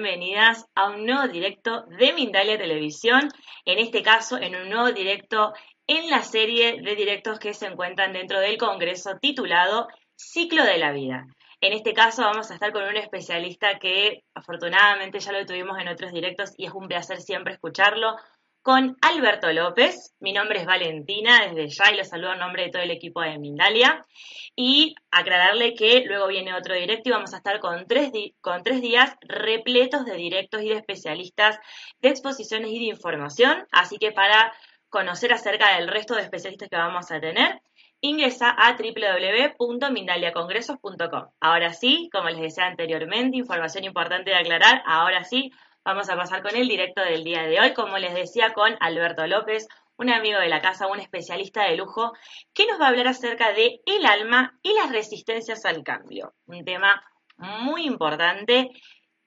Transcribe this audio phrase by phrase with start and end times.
[0.00, 3.28] Bienvenidas a un nuevo directo de Mindalia Televisión,
[3.64, 5.52] en este caso en un nuevo directo
[5.88, 10.92] en la serie de directos que se encuentran dentro del Congreso titulado Ciclo de la
[10.92, 11.26] Vida.
[11.60, 15.88] En este caso vamos a estar con un especialista que afortunadamente ya lo tuvimos en
[15.88, 18.14] otros directos y es un placer siempre escucharlo,
[18.62, 20.14] con Alberto López.
[20.20, 23.22] Mi nombre es Valentina, desde ya y lo saludo en nombre de todo el equipo
[23.22, 24.06] de Mindalia.
[24.54, 28.80] Y aclararle que luego viene otro directo y vamos a estar con tres, con tres
[28.80, 31.58] días repletos de directos y de especialistas
[32.00, 33.66] de exposiciones y de información.
[33.70, 34.52] Así que para
[34.88, 37.60] conocer acerca del resto de especialistas que vamos a tener,
[38.00, 41.28] ingresa a www.mindaliacongresos.com.
[41.40, 45.52] Ahora sí, como les decía anteriormente, información importante de aclarar, ahora sí,
[45.88, 49.26] Vamos a pasar con el directo del día de hoy, como les decía, con Alberto
[49.26, 52.12] López, un amigo de la casa, un especialista de lujo,
[52.52, 56.34] que nos va a hablar acerca de el alma y las resistencias al cambio.
[56.44, 57.02] Un tema
[57.38, 58.68] muy importante.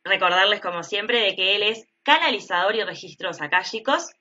[0.04, 4.12] Recordarles, como siempre, de que él es canalizador y registros akáshicos,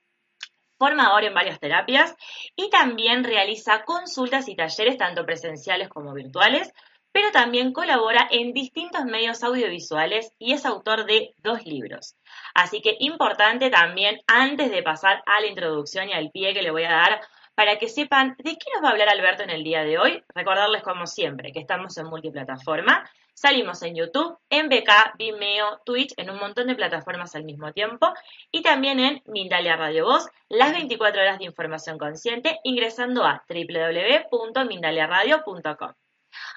[0.78, 2.16] formador en varias terapias
[2.56, 6.72] y también realiza consultas y talleres tanto presenciales como virtuales,
[7.12, 12.14] pero también colabora en distintos medios audiovisuales y es autor de dos libros.
[12.54, 16.70] Así que importante también, antes de pasar a la introducción y al pie que le
[16.70, 17.20] voy a dar,
[17.54, 20.24] para que sepan de qué nos va a hablar Alberto en el día de hoy,
[20.34, 26.30] recordarles como siempre que estamos en multiplataforma, salimos en YouTube, en BK, Vimeo, Twitch, en
[26.30, 28.14] un montón de plataformas al mismo tiempo
[28.50, 35.92] y también en Mindalia Radio Voz, las 24 horas de información consciente, ingresando a www.mindaliaradio.com.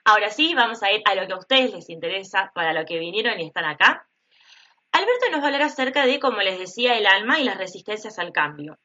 [0.05, 2.99] Ahora sí, vamos a ir a lo que a ustedes les interesa, para lo que
[2.99, 4.07] vinieron y están acá.
[4.91, 8.19] Alberto nos va a hablar acerca de, como les decía, el alma y las resistencias
[8.19, 8.77] al cambio.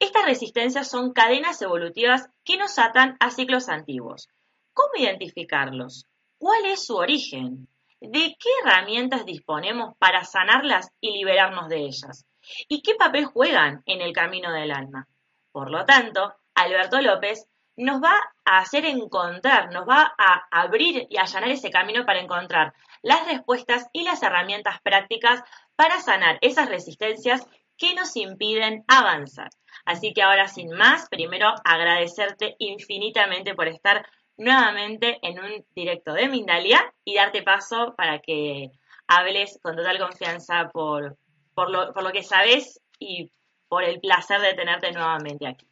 [0.00, 4.28] Estas resistencias son cadenas evolutivas que nos atan a ciclos antiguos.
[4.72, 6.06] ¿Cómo identificarlos?
[6.38, 7.68] ¿Cuál es su origen?
[8.00, 12.26] ¿De qué herramientas disponemos para sanarlas y liberarnos de ellas?
[12.66, 15.06] ¿Y qué papel juegan en el camino del alma?
[15.52, 17.46] Por lo tanto, Alberto López
[17.76, 22.74] nos va a hacer encontrar, nos va a abrir y allanar ese camino para encontrar
[23.02, 25.42] las respuestas y las herramientas prácticas
[25.76, 27.46] para sanar esas resistencias
[27.76, 29.50] que nos impiden avanzar.
[29.84, 34.06] Así que ahora sin más, primero agradecerte infinitamente por estar
[34.36, 38.70] nuevamente en un directo de Mindalia y darte paso para que
[39.06, 41.16] hables con total confianza por,
[41.54, 43.32] por, lo, por lo que sabes y
[43.68, 45.66] por el placer de tenerte nuevamente aquí.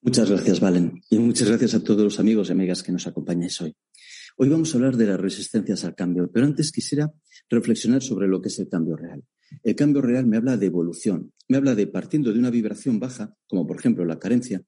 [0.00, 1.02] Muchas gracias, Valen.
[1.10, 3.74] Y muchas gracias a todos los amigos y amigas que nos acompañáis hoy.
[4.36, 7.12] Hoy vamos a hablar de las resistencias al cambio, pero antes quisiera
[7.50, 9.24] reflexionar sobre lo que es el cambio real.
[9.64, 13.34] El cambio real me habla de evolución, me habla de partiendo de una vibración baja,
[13.48, 14.62] como por ejemplo la carencia,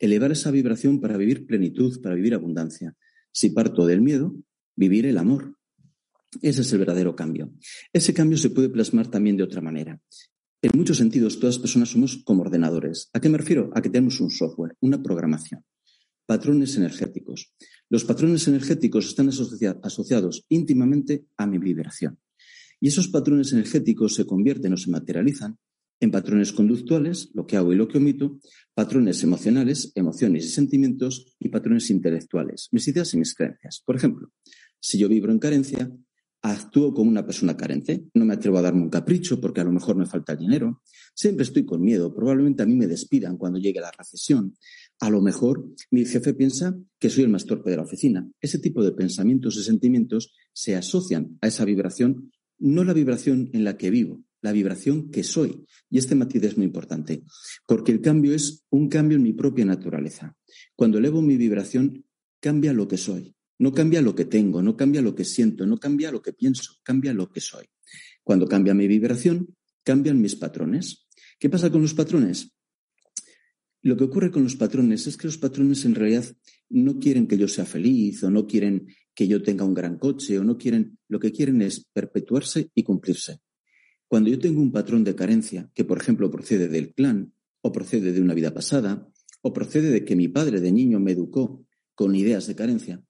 [0.00, 2.96] elevar esa vibración para vivir plenitud, para vivir abundancia.
[3.30, 4.34] Si parto del miedo,
[4.74, 5.56] vivir el amor.
[6.40, 7.52] Ese es el verdadero cambio.
[7.92, 10.00] Ese cambio se puede plasmar también de otra manera.
[10.64, 13.10] En muchos sentidos, todas las personas somos como ordenadores.
[13.12, 13.72] ¿A qué me refiero?
[13.74, 15.64] A que tenemos un software, una programación.
[16.24, 17.52] Patrones energéticos.
[17.90, 22.20] Los patrones energéticos están asociados íntimamente a mi vibración.
[22.80, 25.58] Y esos patrones energéticos se convierten o se materializan
[25.98, 28.38] en patrones conductuales, lo que hago y lo que omito,
[28.72, 33.82] patrones emocionales, emociones y sentimientos, y patrones intelectuales, mis ideas y mis creencias.
[33.84, 34.30] Por ejemplo,
[34.78, 35.90] si yo vibro en carencia,
[36.42, 39.72] actúo como una persona carente, no me atrevo a darme un capricho porque a lo
[39.72, 40.82] mejor me falta dinero,
[41.14, 44.54] siempre estoy con miedo, probablemente a mí me despidan cuando llegue la recesión,
[44.98, 48.28] A lo mejor mi jefe piensa que soy el más torpe de la oficina.
[48.40, 53.64] Ese tipo de pensamientos y sentimientos se asocian a esa vibración, no la vibración en
[53.64, 55.64] la que vivo, la vibración que soy.
[55.90, 57.24] Y este matiz es muy importante,
[57.66, 60.36] porque el cambio es un cambio en mi propia naturaleza.
[60.76, 62.04] Cuando elevo mi vibración,
[62.40, 63.34] cambia lo que soy.
[63.58, 66.74] No cambia lo que tengo, no cambia lo que siento, no cambia lo que pienso,
[66.82, 67.66] cambia lo que soy.
[68.22, 71.06] Cuando cambia mi vibración, cambian mis patrones.
[71.38, 72.52] ¿Qué pasa con los patrones?
[73.82, 76.24] Lo que ocurre con los patrones es que los patrones en realidad
[76.70, 80.38] no quieren que yo sea feliz o no quieren que yo tenga un gran coche
[80.38, 83.40] o no quieren, lo que quieren es perpetuarse y cumplirse.
[84.06, 88.12] Cuando yo tengo un patrón de carencia, que por ejemplo procede del clan, o procede
[88.12, 89.08] de una vida pasada,
[89.40, 91.64] o procede de que mi padre de niño me educó
[91.94, 93.02] con ideas de carencia,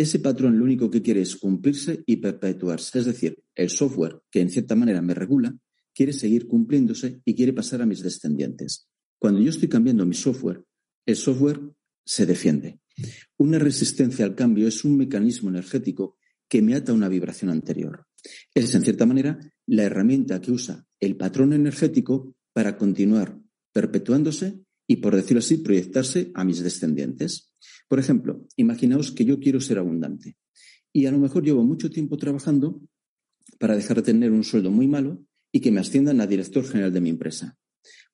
[0.00, 2.98] ese patrón lo único que quiere es cumplirse y perpetuarse.
[2.98, 5.54] Es decir, el software que en cierta manera me regula
[5.94, 8.88] quiere seguir cumpliéndose y quiere pasar a mis descendientes.
[9.18, 10.64] Cuando yo estoy cambiando mi software,
[11.04, 11.60] el software
[12.04, 12.80] se defiende.
[13.36, 16.16] Una resistencia al cambio es un mecanismo energético
[16.48, 18.06] que me ata a una vibración anterior.
[18.54, 23.38] Es, en cierta manera, la herramienta que usa el patrón energético para continuar
[23.72, 27.52] perpetuándose y, por decirlo así, proyectarse a mis descendientes.
[27.86, 30.36] Por ejemplo, imaginaos que yo quiero ser abundante
[30.92, 32.82] y a lo mejor llevo mucho tiempo trabajando
[33.60, 36.92] para dejar de tener un sueldo muy malo y que me asciendan a director general
[36.92, 37.56] de mi empresa.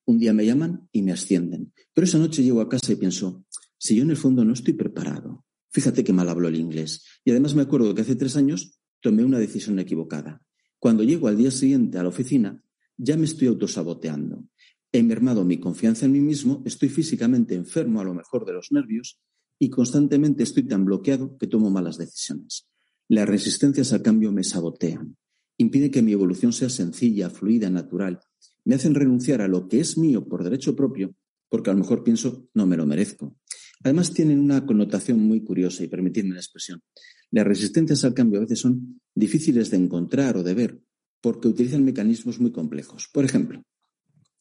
[0.05, 3.47] Un día me llaman y me ascienden, pero esa noche llego a casa y pienso,
[3.79, 7.07] si yo en el fondo no estoy preparado, fíjate que mal hablo el inglés.
[7.25, 10.43] Y además me acuerdo que hace tres años tomé una decisión equivocada.
[10.79, 12.63] Cuando llego al día siguiente a la oficina,
[12.99, 14.45] ya me estoy autosaboteando.
[14.93, 18.73] He mermado mi confianza en mí mismo, estoy físicamente enfermo a lo mejor de los
[18.73, 19.21] nervios
[19.59, 22.69] y constantemente estoy tan bloqueado que tomo malas decisiones.
[23.09, 25.17] Las resistencias al cambio me sabotean,
[25.59, 28.21] impide que mi evolución sea sencilla, fluida, natural.
[28.65, 31.15] Me hacen renunciar a lo que es mío por derecho propio,
[31.49, 33.37] porque a lo mejor pienso no me lo merezco.
[33.85, 36.83] Además tienen una connotación muy curiosa y permitidme la expresión.
[37.31, 40.81] Las resistencias al cambio a veces son difíciles de encontrar o de ver
[41.21, 43.09] porque utilizan mecanismos muy complejos.
[43.13, 43.63] Por ejemplo,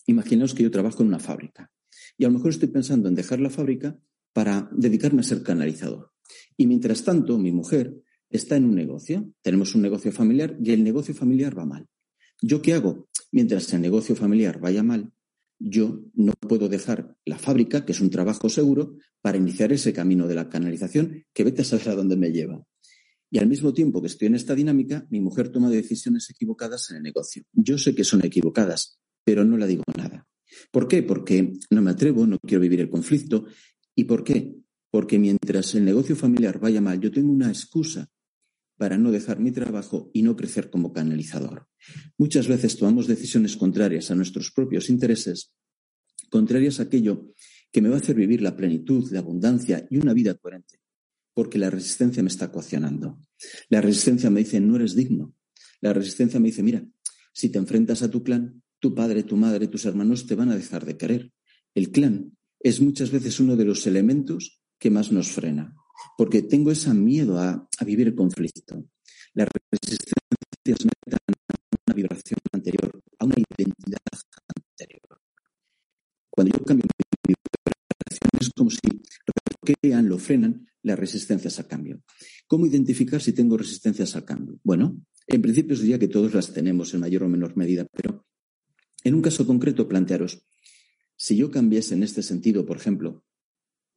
[0.05, 1.71] imaginaos que yo trabajo en una fábrica
[2.17, 3.97] y a lo mejor estoy pensando en dejar la fábrica
[4.33, 6.11] para dedicarme a ser canalizador.
[6.57, 7.95] Y mientras tanto, mi mujer
[8.29, 11.87] está en un negocio, tenemos un negocio familiar y el negocio familiar va mal.
[12.41, 13.07] ¿Yo qué hago?
[13.31, 15.11] Mientras el negocio familiar vaya mal,
[15.57, 20.27] yo no puedo dejar la fábrica, que es un trabajo seguro, para iniciar ese camino
[20.27, 22.61] de la canalización que vete a saber a dónde me lleva.
[23.31, 26.97] Y al mismo tiempo que estoy en esta dinámica, mi mujer toma decisiones equivocadas en
[26.97, 27.43] el negocio.
[27.53, 30.25] Yo sé que son equivocadas, pero no la digo nada.
[30.71, 31.03] ¿Por qué?
[31.03, 33.45] Porque no me atrevo, no quiero vivir el conflicto.
[33.95, 34.55] ¿Y por qué?
[34.89, 38.07] Porque mientras el negocio familiar vaya mal, yo tengo una excusa
[38.77, 41.67] para no dejar mi trabajo y no crecer como canalizador.
[42.17, 45.53] Muchas veces tomamos decisiones contrarias a nuestros propios intereses,
[46.29, 47.31] contrarias a aquello
[47.71, 50.79] que me va a hacer vivir la plenitud, la abundancia y una vida coherente,
[51.33, 53.19] porque la resistencia me está coaccionando.
[53.69, 55.33] La resistencia me dice, no eres digno.
[55.81, 56.85] La resistencia me dice, mira,
[57.33, 60.55] si te enfrentas a tu clan, tu padre, tu madre, tus hermanos te van a
[60.55, 61.33] dejar de querer.
[61.73, 65.75] El clan es muchas veces uno de los elementos que más nos frena
[66.15, 68.85] porque tengo ese miedo a, vivir el conflicto.
[69.33, 71.55] Las resistencias metan a
[71.87, 73.97] una vibración anterior, a una identidad
[74.55, 75.19] anterior.
[76.29, 76.85] Cuando yo cambio
[77.27, 78.77] mi vibración es como si
[79.63, 82.03] bloquean, lo frenan las resistencias al cambio.
[82.45, 84.59] ¿Cómo identificar si tengo resistencias al cambio?
[84.63, 88.25] Bueno, en principio diría que todos las tenemos en mayor o menor medida, pero
[89.05, 90.43] en un caso concreto plantearos,
[91.15, 93.23] si yo cambiase en este sentido, por ejemplo,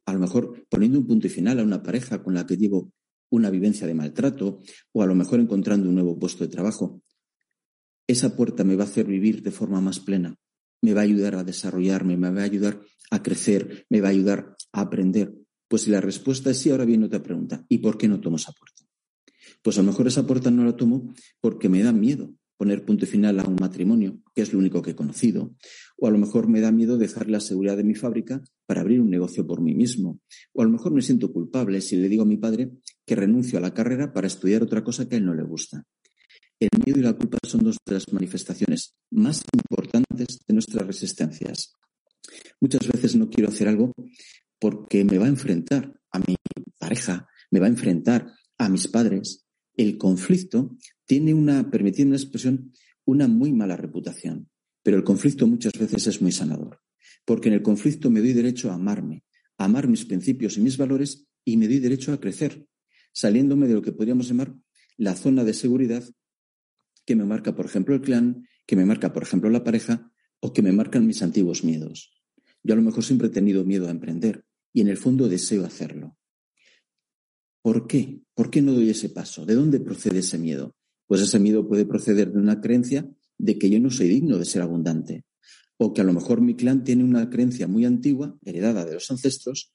[0.05, 2.93] a lo mejor poniendo un punto y final a una pareja con la que llevo
[3.29, 4.59] una vivencia de maltrato
[4.93, 7.01] o a lo mejor encontrando un nuevo puesto de trabajo.
[8.07, 10.35] Esa puerta me va a hacer vivir de forma más plena,
[10.81, 12.79] me va a ayudar a desarrollarme, me va a ayudar
[13.11, 15.33] a crecer, me va a ayudar a aprender.
[15.67, 17.65] Pues si la respuesta es sí, ahora viene otra pregunta.
[17.67, 18.83] ¿Y por qué no tomo esa puerta?
[19.63, 23.05] Pues a lo mejor esa puerta no la tomo porque me da miedo poner punto
[23.05, 25.55] final a un matrimonio, que es lo único que he conocido.
[25.97, 28.99] O a lo mejor me da miedo dejar la seguridad de mi fábrica para abrir
[28.99, 30.19] un negocio por mí mismo.
[30.51, 32.71] O a lo mejor me siento culpable si le digo a mi padre
[33.05, 35.85] que renuncio a la carrera para estudiar otra cosa que a él no le gusta.
[36.59, 41.75] El miedo y la culpa son dos de las manifestaciones más importantes de nuestras resistencias.
[42.59, 43.93] Muchas veces no quiero hacer algo
[44.59, 46.35] porque me va a enfrentar a mi
[46.77, 49.45] pareja, me va a enfrentar a mis padres,
[49.77, 50.75] el conflicto
[51.09, 52.71] tiene una, permitiendo una expresión,
[53.03, 54.47] una muy mala reputación.
[54.83, 56.81] Pero el conflicto muchas veces es muy sanador.
[57.25, 59.23] Porque en el conflicto me doy derecho a amarme,
[59.57, 62.67] a amar mis principios y mis valores y me doy derecho a crecer,
[63.11, 64.55] saliéndome de lo que podríamos llamar
[64.97, 66.03] la zona de seguridad
[67.07, 70.11] que me marca, por ejemplo, el clan, que me marca, por ejemplo, la pareja
[70.41, 72.21] o que me marcan mis antiguos miedos.
[72.61, 75.65] Yo a lo mejor siempre he tenido miedo a emprender y en el fondo deseo
[75.65, 76.19] hacerlo.
[77.63, 78.21] ¿Por qué?
[78.35, 79.43] ¿Por qué no doy ese paso?
[79.47, 80.75] ¿De dónde procede ese miedo?
[81.09, 84.45] Pues ese miedo puede proceder de una creencia de que yo no soy digno de
[84.45, 85.25] ser abundante,
[85.77, 89.09] o que a lo mejor mi clan tiene una creencia muy antigua, heredada de los
[89.09, 89.73] ancestros,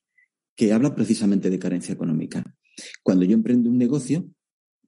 [0.54, 2.44] que habla precisamente de carencia económica.
[3.02, 4.30] Cuando yo emprendo un negocio,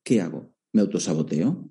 [0.05, 0.55] ¿qué hago?
[0.73, 1.69] Me autosaboteo.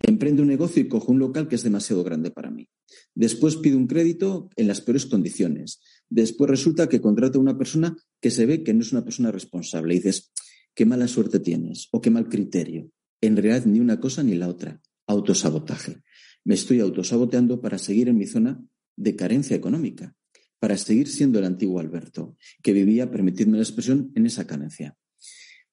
[0.00, 2.70] Emprendo un negocio y cojo un local que es demasiado grande para mí.
[3.14, 5.82] Después pido un crédito en las peores condiciones.
[6.08, 9.30] Después resulta que contrato a una persona que se ve que no es una persona
[9.30, 9.92] responsable.
[9.92, 10.32] Y dices,
[10.74, 12.90] qué mala suerte tienes o qué mal criterio.
[13.20, 14.80] En realidad ni una cosa ni la otra.
[15.06, 16.02] Autosabotaje.
[16.44, 18.62] Me estoy autosaboteando para seguir en mi zona
[18.96, 20.14] de carencia económica,
[20.58, 24.96] para seguir siendo el antiguo Alberto, que vivía, permitidme la expresión, en esa carencia.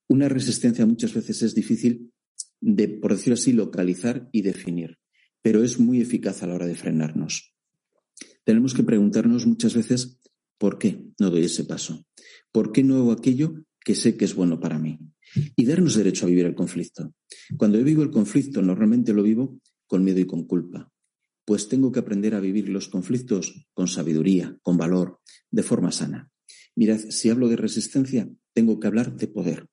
[0.07, 2.11] Una resistencia muchas veces es difícil
[2.59, 4.97] de, por decirlo así, localizar y definir,
[5.41, 7.53] pero es muy eficaz a la hora de frenarnos.
[8.43, 10.19] Tenemos que preguntarnos muchas veces
[10.57, 12.05] por qué no doy ese paso,
[12.51, 14.99] por qué no hago aquello que sé que es bueno para mí
[15.55, 17.13] y darnos derecho a vivir el conflicto.
[17.57, 20.91] Cuando yo vivo el conflicto, normalmente lo vivo con miedo y con culpa,
[21.45, 25.19] pues tengo que aprender a vivir los conflictos con sabiduría, con valor,
[25.51, 26.29] de forma sana.
[26.75, 29.67] Mirad, si hablo de resistencia, tengo que hablar de poder.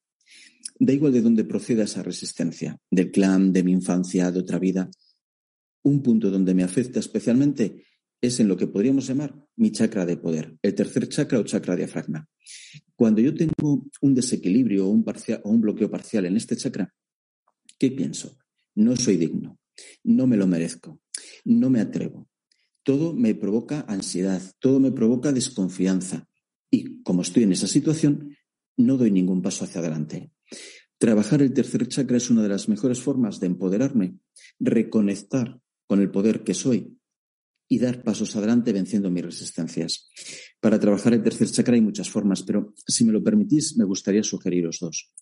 [0.78, 4.90] Da igual de dónde proceda esa resistencia, del clan, de mi infancia, de otra vida.
[5.82, 7.84] Un punto donde me afecta especialmente
[8.20, 11.76] es en lo que podríamos llamar mi chakra de poder, el tercer chakra o chakra
[11.76, 12.28] diafragma.
[12.94, 15.04] Cuando yo tengo un desequilibrio o un,
[15.42, 16.92] o un bloqueo parcial en este chakra,
[17.78, 18.36] ¿qué pienso?
[18.74, 19.58] No soy digno,
[20.04, 21.00] no me lo merezco,
[21.44, 22.28] no me atrevo.
[22.82, 26.28] Todo me provoca ansiedad, todo me provoca desconfianza.
[26.70, 28.36] Y como estoy en esa situación,
[28.76, 30.30] no doy ningún paso hacia adelante.
[30.98, 34.18] Trabajar el tercer chakra es una de las mejores formas de empoderarme,
[34.58, 36.99] reconectar con el poder que soy
[37.72, 40.10] y dar pasos adelante venciendo mis resistencias.
[40.60, 44.24] Para trabajar el tercer chakra hay muchas formas, pero si me lo permitís, me gustaría
[44.24, 45.14] sugeriros dos.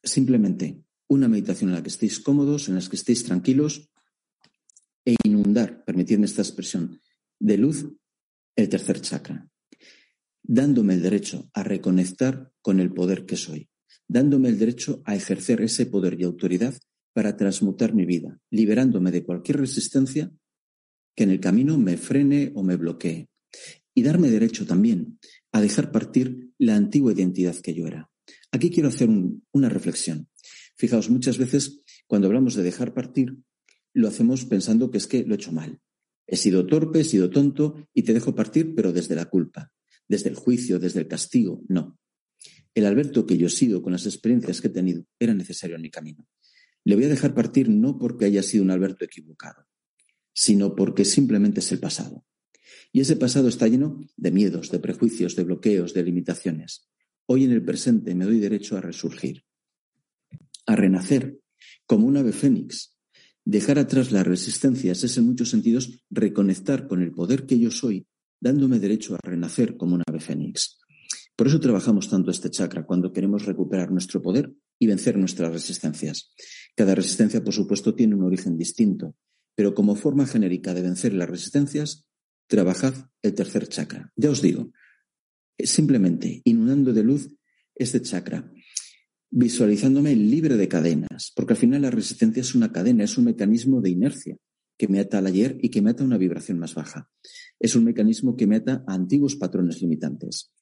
[0.00, 3.90] Simplemente una meditación en la que estéis cómodos, en la que estéis tranquilos
[5.04, 7.00] e inundar, permitidme esta expresión,
[7.40, 7.84] de luz
[8.54, 9.50] el tercer chakra,
[10.44, 13.68] dándome el derecho a reconectar con el poder que soy,
[14.06, 16.74] dándome el derecho a ejercer ese poder y autoridad
[17.12, 20.30] para transmutar mi vida, liberándome de cualquier resistencia
[21.14, 23.28] que en el camino me frene o me bloquee.
[23.94, 25.18] Y darme derecho también
[25.52, 28.10] a dejar partir la antigua identidad que yo era.
[28.52, 29.08] Aquí quiero hacer
[29.52, 30.28] una reflexión.
[30.76, 33.36] Fijaos, muchas veces cuando hablamos de dejar partir,
[33.92, 35.80] lo hacemos pensando que es que lo he hecho mal.
[36.26, 39.72] He sido torpe, he sido tonto y te dejo partir, pero desde la culpa,
[40.08, 41.62] desde el juicio, desde el castigo.
[41.68, 41.98] No.
[42.74, 45.82] El Alberto que yo he sido con las experiencias que he tenido era necesario en
[45.82, 46.26] mi camino.
[46.84, 49.66] Le voy a dejar partir no porque haya sido un Alberto equivocado,
[50.40, 52.24] sino porque simplemente es el pasado.
[52.92, 56.88] Y ese pasado está lleno de miedos, de prejuicios, de bloqueos, de limitaciones.
[57.26, 59.44] Hoy en el presente me doy derecho a resurgir
[60.64, 61.38] a renacer
[61.84, 62.96] como un ave fénix.
[63.44, 68.06] Dejar atrás las resistencias es en muchos sentidos reconectar con el poder que yo soy,
[68.40, 70.78] dándome derecho a renacer como un ave fénix.
[71.36, 76.32] Por eso trabajamos tanto este chakra cuando queremos recuperar nuestro poder y vencer nuestras resistencias.
[76.74, 79.16] Cada resistencia, por supuesto, tiene un origen distinto,
[79.54, 82.06] pero como forma genérica de vencer las resistencias,
[82.46, 84.12] trabajad el tercer chakra.
[84.16, 84.72] Ya os digo,
[85.58, 87.28] simplemente inundando de luz
[87.74, 88.50] este chakra
[89.30, 93.80] visualizándome libre de cadenas, porque al final la resistencia es una cadena, es un mecanismo
[93.80, 94.36] de inercia
[94.76, 97.08] que me ata al ayer y que me ata a una vibración más baja.
[97.58, 100.52] Es un mecanismo que me ata a antiguos patrones limitantes.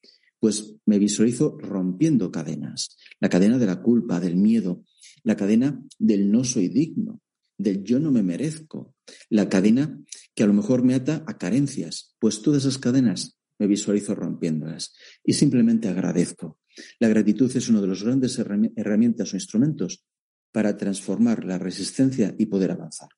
[0.40, 4.84] Pues me visualizo rompiendo cadenas, la cadena de la culpa, del miedo,
[5.22, 7.20] la cadena del no soy digno,
[7.58, 8.94] del yo no me merezco,
[9.28, 10.00] la cadena
[10.34, 14.94] que a lo mejor me ata a carencias, pues todas esas cadenas me visualizo rompiéndolas
[15.24, 16.58] y simplemente agradezco
[16.98, 20.04] la gratitud es una de las grandes herramientas o instrumentos
[20.52, 23.08] para transformar la resistencia y poder avanzar.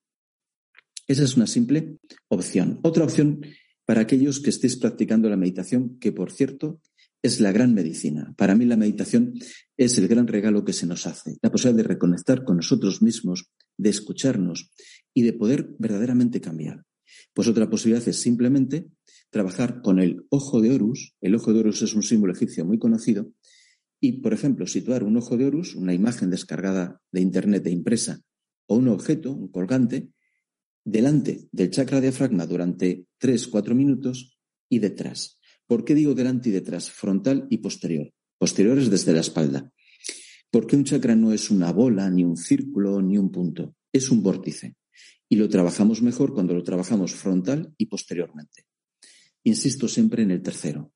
[1.07, 2.81] Esa es una simple opción.
[2.83, 3.41] Otra opción
[3.85, 6.81] para aquellos que estéis practicando la meditación, que por cierto
[7.23, 8.33] es la gran medicina.
[8.37, 9.35] Para mí la meditación
[9.77, 13.51] es el gran regalo que se nos hace, la posibilidad de reconectar con nosotros mismos,
[13.81, 14.71] de escucharnos
[15.15, 16.85] y de poder verdaderamente cambiar.
[17.35, 18.87] Pues otra posibilidad es simplemente
[19.31, 21.15] trabajar con el ojo de Horus.
[21.21, 23.33] El ojo de Horus es un símbolo egipcio muy conocido
[24.01, 28.21] y, por ejemplo, situar un ojo de Horus, una imagen descargada de Internet e impresa,
[28.67, 30.11] o un objeto, un colgante,
[30.85, 35.39] delante del chakra diafragma durante 3-4 minutos y detrás.
[35.67, 36.91] ¿Por qué digo delante y detrás?
[36.91, 38.11] Frontal y posterior.
[38.39, 39.71] Posterior es desde la espalda.
[40.51, 43.77] Porque un chakra no es una bola, ni un círculo, ni un punto.
[43.93, 44.77] Es un vórtice.
[45.29, 48.67] Y lo trabajamos mejor cuando lo trabajamos frontal y posteriormente.
[49.45, 50.93] Insisto siempre en el tercero.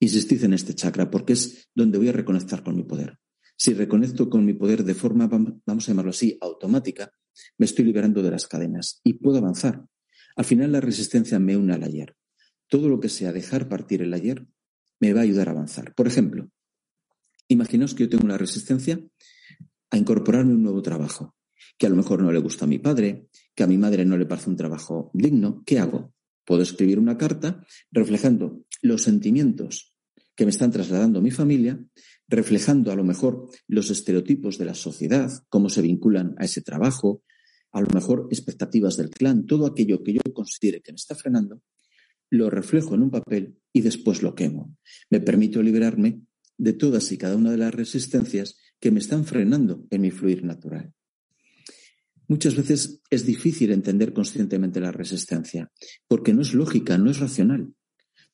[0.00, 3.18] Insistid en este chakra porque es donde voy a reconectar con mi poder.
[3.56, 7.10] Si reconecto con mi poder de forma, vamos a llamarlo así, automática,
[7.56, 9.84] me estoy liberando de las cadenas y puedo avanzar.
[10.36, 12.14] Al final la resistencia me une al ayer.
[12.68, 14.46] Todo lo que sea dejar partir el ayer
[15.00, 15.94] me va a ayudar a avanzar.
[15.94, 16.50] Por ejemplo,
[17.48, 19.00] imaginaos que yo tengo una resistencia
[19.90, 21.34] a incorporarme a un nuevo trabajo,
[21.78, 24.16] que a lo mejor no le gusta a mi padre, que a mi madre no
[24.16, 25.62] le parece un trabajo digno.
[25.66, 26.12] ¿Qué hago?
[26.44, 29.94] Puedo escribir una carta reflejando los sentimientos
[30.34, 31.84] que me están trasladando mi familia,
[32.28, 37.22] reflejando a lo mejor los estereotipos de la sociedad, cómo se vinculan a ese trabajo,
[37.72, 41.60] a lo mejor expectativas del clan, todo aquello que yo considere que me está frenando,
[42.30, 44.76] lo reflejo en un papel y después lo quemo.
[45.10, 46.22] Me permito liberarme
[46.58, 50.44] de todas y cada una de las resistencias que me están frenando en mi fluir
[50.44, 50.92] natural.
[52.26, 55.72] Muchas veces es difícil entender conscientemente la resistencia,
[56.06, 57.72] porque no es lógica, no es racional.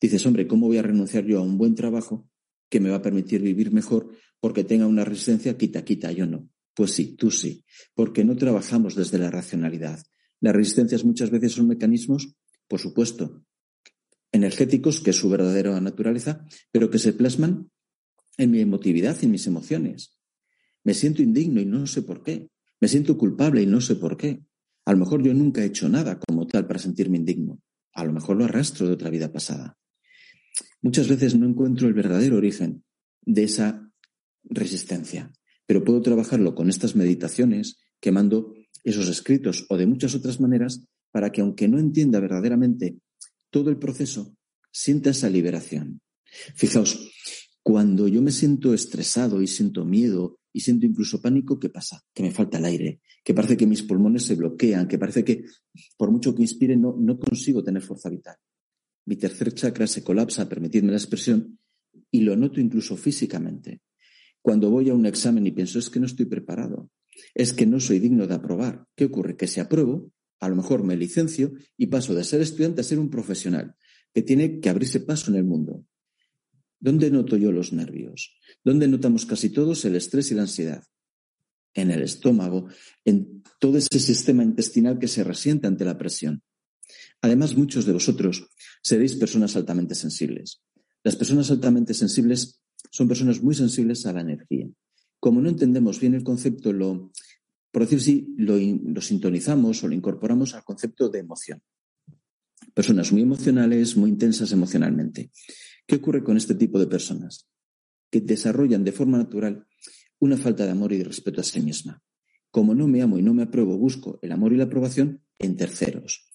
[0.01, 2.27] Dices, hombre, ¿cómo voy a renunciar yo a un buen trabajo
[2.69, 4.09] que me va a permitir vivir mejor
[4.41, 6.49] porque tenga una resistencia quita, quita, yo no?
[6.73, 7.63] Pues sí, tú sí,
[7.93, 10.03] porque no trabajamos desde la racionalidad.
[10.41, 12.35] Las resistencias muchas veces son mecanismos,
[12.67, 13.45] por supuesto,
[14.33, 17.71] energéticos, que es su verdadera naturaleza, pero que se plasman
[18.37, 20.17] en mi emotividad, en mis emociones.
[20.83, 22.49] Me siento indigno y no sé por qué.
[22.79, 24.43] Me siento culpable y no sé por qué.
[24.85, 27.59] A lo mejor yo nunca he hecho nada como tal para sentirme indigno.
[27.93, 29.77] A lo mejor lo arrastro de otra vida pasada.
[30.81, 32.83] Muchas veces no encuentro el verdadero origen
[33.21, 33.91] de esa
[34.43, 35.31] resistencia,
[35.65, 41.31] pero puedo trabajarlo con estas meditaciones, quemando esos escritos o de muchas otras maneras para
[41.31, 42.97] que aunque no entienda verdaderamente
[43.49, 44.35] todo el proceso,
[44.71, 46.01] sienta esa liberación.
[46.55, 47.09] Fijaos,
[47.65, 51.99] cuando yo me siento estresado y siento miedo y siento incluso pánico, ¿qué pasa?
[52.13, 55.45] Que me falta el aire, que parece que mis pulmones se bloquean, que parece que
[55.97, 58.35] por mucho que inspire no, consigo tener fuerza vital.
[59.07, 61.57] Mi tercer chakra se colapsa, permitidme la expresión,
[62.11, 63.81] y lo noto incluso físicamente.
[64.43, 66.91] Cuando voy a un examen y pienso, es que no estoy preparado,
[67.33, 68.85] es que no soy digno de aprobar.
[68.95, 69.37] ¿Qué ocurre?
[69.37, 72.99] Que si apruebo, a lo mejor me licencio y paso de ser estudiante a ser
[72.99, 73.75] un profesional,
[74.13, 75.83] que tiene que abrirse paso en el mundo.
[76.79, 78.37] ¿Dónde noto yo los nervios?
[78.63, 80.83] ¿Dónde notamos casi todos el estrés y la ansiedad?
[81.73, 82.67] En el estómago,
[83.03, 86.43] en todo ese sistema intestinal que se resiente ante la presión.
[87.21, 88.49] Además, muchos de vosotros
[88.83, 90.61] seréis personas altamente sensibles.
[91.03, 92.61] Las personas altamente sensibles
[92.91, 94.67] son personas muy sensibles a la energía.
[95.19, 97.11] Como no entendemos bien el concepto, lo,
[97.71, 101.61] por decir así, lo, lo sintonizamos o lo incorporamos al concepto de emoción.
[102.73, 105.31] Personas muy emocionales, muy intensas emocionalmente.
[105.87, 107.47] ¿Qué ocurre con este tipo de personas?
[108.09, 109.67] Que desarrollan de forma natural
[110.19, 112.01] una falta de amor y de respeto a sí misma.
[112.49, 115.55] Como no me amo y no me apruebo, busco el amor y la aprobación en
[115.57, 116.25] terceros.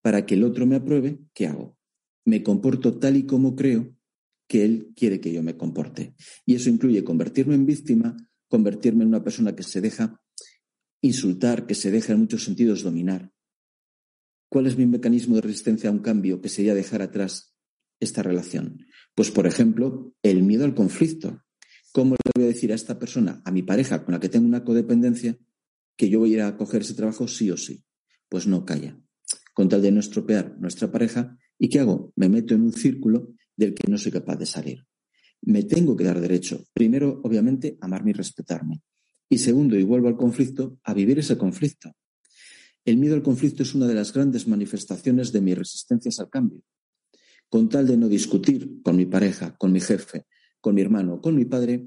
[0.00, 1.76] Para que el otro me apruebe, ¿qué hago?
[2.24, 3.94] Me comporto tal y como creo
[4.48, 6.14] que él quiere que yo me comporte.
[6.46, 8.16] Y eso incluye convertirme en víctima,
[8.48, 10.20] convertirme en una persona que se deja
[11.00, 13.32] insultar, que se deja en muchos sentidos dominar.
[14.48, 17.51] ¿Cuál es mi mecanismo de resistencia a un cambio que sería dejar atrás
[18.04, 18.86] esta relación?
[19.14, 21.42] Pues, por ejemplo, el miedo al conflicto.
[21.92, 24.46] ¿Cómo le voy a decir a esta persona, a mi pareja con la que tengo
[24.46, 25.36] una codependencia,
[25.96, 27.84] que yo voy a ir a coger ese trabajo sí o sí?
[28.28, 28.98] Pues no calla.
[29.52, 32.12] Con tal de no estropear nuestra pareja, ¿y qué hago?
[32.16, 34.86] Me meto en un círculo del que no soy capaz de salir.
[35.42, 38.80] Me tengo que dar derecho, primero, obviamente, amarme y respetarme.
[39.28, 41.92] Y segundo, y vuelvo al conflicto, a vivir ese conflicto.
[42.84, 46.62] El miedo al conflicto es una de las grandes manifestaciones de mis resistencias al cambio
[47.52, 50.24] con tal de no discutir con mi pareja, con mi jefe,
[50.58, 51.86] con mi hermano, con mi padre,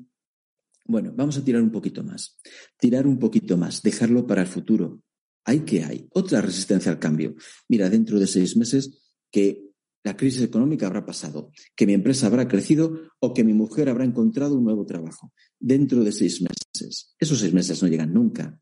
[0.85, 2.37] bueno, vamos a tirar un poquito más,
[2.77, 5.01] tirar un poquito más, dejarlo para el futuro.
[5.43, 6.07] ¿Hay que hay?
[6.11, 7.33] Otra resistencia al cambio.
[7.67, 9.71] Mira, dentro de seis meses que
[10.03, 14.05] la crisis económica habrá pasado, que mi empresa habrá crecido o que mi mujer habrá
[14.05, 15.33] encontrado un nuevo trabajo.
[15.59, 17.15] Dentro de seis meses.
[17.17, 18.59] Esos seis meses no llegan nunca.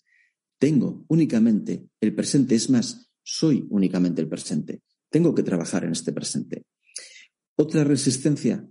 [0.58, 4.84] Tengo únicamente el presente, es más, soy únicamente el presente.
[5.10, 6.63] Tengo que trabajar en este presente.
[7.56, 8.68] Otra resistencia,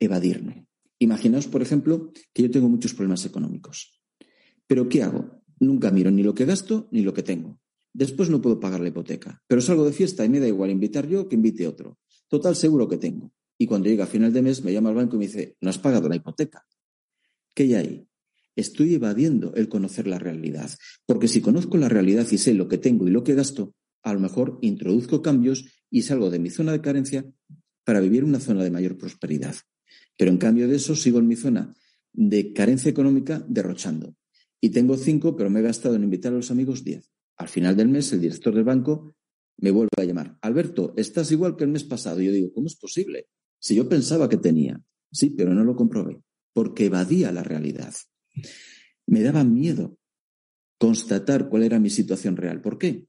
[0.00, 0.66] evadirme.
[0.98, 4.02] Imaginaos, por ejemplo, que yo tengo muchos problemas económicos.
[4.66, 5.42] Pero ¿qué hago?
[5.60, 7.60] Nunca miro ni lo que gasto ni lo que tengo.
[7.92, 9.40] Después no puedo pagar la hipoteca.
[9.46, 11.98] Pero salgo de fiesta y me da igual invitar yo que invite otro.
[12.26, 13.32] Total seguro que tengo.
[13.56, 15.70] Y cuando llega a final de mes me llama al banco y me dice, no
[15.70, 16.66] has pagado la hipoteca.
[17.54, 18.08] ¿Qué hay ahí?
[18.56, 20.70] Estoy evadiendo el conocer la realidad.
[21.06, 24.12] Porque si conozco la realidad y sé lo que tengo y lo que gasto, a
[24.12, 27.24] lo mejor introduzco cambios y salgo de mi zona de carencia
[27.88, 29.54] para vivir en una zona de mayor prosperidad.
[30.18, 31.74] Pero en cambio de eso sigo en mi zona
[32.12, 34.14] de carencia económica derrochando.
[34.60, 37.10] Y tengo cinco, pero me he gastado en invitar a los amigos diez.
[37.38, 39.16] Al final del mes, el director del banco
[39.56, 40.36] me vuelve a llamar.
[40.42, 42.20] Alberto, estás igual que el mes pasado.
[42.20, 43.28] Y yo digo, ¿cómo es posible?
[43.58, 44.78] Si yo pensaba que tenía,
[45.10, 46.20] sí, pero no lo comprobé,
[46.52, 47.94] porque evadía la realidad.
[49.06, 49.96] Me daba miedo
[50.76, 52.60] constatar cuál era mi situación real.
[52.60, 53.06] ¿Por qué?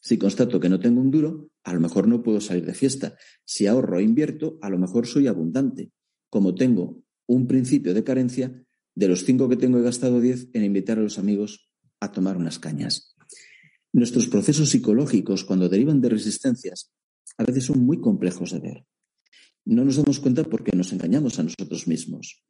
[0.00, 3.18] Si constato que no tengo un duro, a lo mejor no puedo salir de fiesta.
[3.44, 5.92] Si ahorro e invierto, a lo mejor soy abundante.
[6.30, 10.64] Como tengo un principio de carencia, de los cinco que tengo he gastado diez en
[10.64, 11.68] invitar a los amigos
[12.00, 13.14] a tomar unas cañas.
[13.92, 16.90] Nuestros procesos psicológicos, cuando derivan de resistencias,
[17.36, 18.86] a veces son muy complejos de ver.
[19.66, 22.42] No nos damos cuenta porque nos engañamos a nosotros mismos.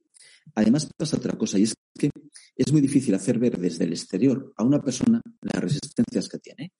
[0.54, 2.10] Además pasa otra cosa y es que
[2.54, 6.72] es muy difícil hacer ver desde el exterior a una persona las resistencias que tiene.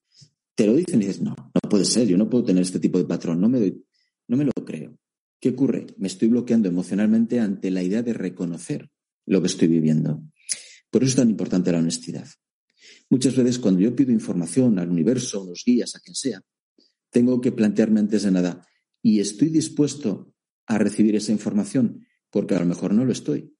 [0.59, 2.97] Te lo dicen y dices, no, no puede ser, yo no puedo tener este tipo
[2.97, 3.81] de patrón, no me, doy,
[4.27, 4.93] no me lo creo.
[5.39, 5.87] ¿Qué ocurre?
[5.95, 8.89] Me estoy bloqueando emocionalmente ante la idea de reconocer
[9.25, 10.21] lo que estoy viviendo.
[10.91, 12.27] Por eso es tan importante la honestidad.
[13.09, 16.41] Muchas veces cuando yo pido información al universo, a los guías, a quien sea,
[17.09, 18.67] tengo que plantearme antes de nada,
[19.01, 20.33] ¿y estoy dispuesto
[20.67, 22.05] a recibir esa información?
[22.29, 23.55] Porque a lo mejor no lo estoy.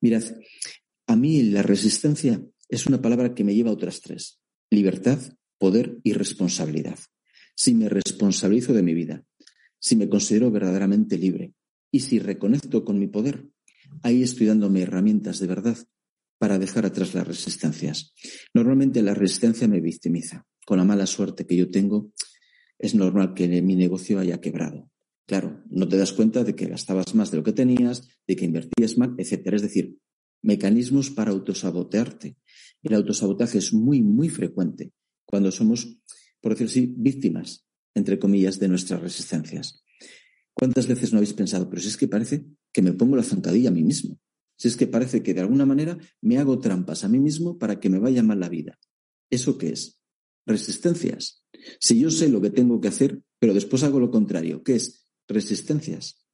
[0.00, 0.24] Mirad,
[1.06, 4.40] a mí la resistencia es una palabra que me lleva a otras tres.
[4.70, 6.98] Libertad, poder y responsabilidad.
[7.54, 9.24] Si me responsabilizo de mi vida,
[9.78, 11.52] si me considero verdaderamente libre
[11.90, 13.48] y si reconecto con mi poder,
[14.02, 15.76] ahí estoy dándome herramientas de verdad
[16.38, 18.14] para dejar atrás las resistencias.
[18.54, 20.46] Normalmente la resistencia me victimiza.
[20.64, 22.12] Con la mala suerte que yo tengo,
[22.78, 24.90] es normal que mi negocio haya quebrado.
[25.26, 28.44] Claro, no te das cuenta de que gastabas más de lo que tenías, de que
[28.44, 29.56] invertías mal, etcétera.
[29.56, 29.96] Es decir,
[30.42, 32.36] mecanismos para autosabotearte.
[32.82, 34.92] El autosabotaje es muy, muy frecuente
[35.28, 35.98] cuando somos,
[36.40, 39.84] por decirlo así, víctimas, entre comillas, de nuestras resistencias.
[40.54, 43.68] ¿Cuántas veces no habéis pensado, pero si es que parece que me pongo la zancadilla
[43.68, 44.18] a mí mismo?
[44.56, 47.78] Si es que parece que de alguna manera me hago trampas a mí mismo para
[47.78, 48.78] que me vaya mal la vida.
[49.30, 50.00] ¿Eso qué es?
[50.46, 51.44] Resistencias.
[51.78, 55.04] Si yo sé lo que tengo que hacer, pero después hago lo contrario, ¿qué es?
[55.28, 56.24] Resistencias.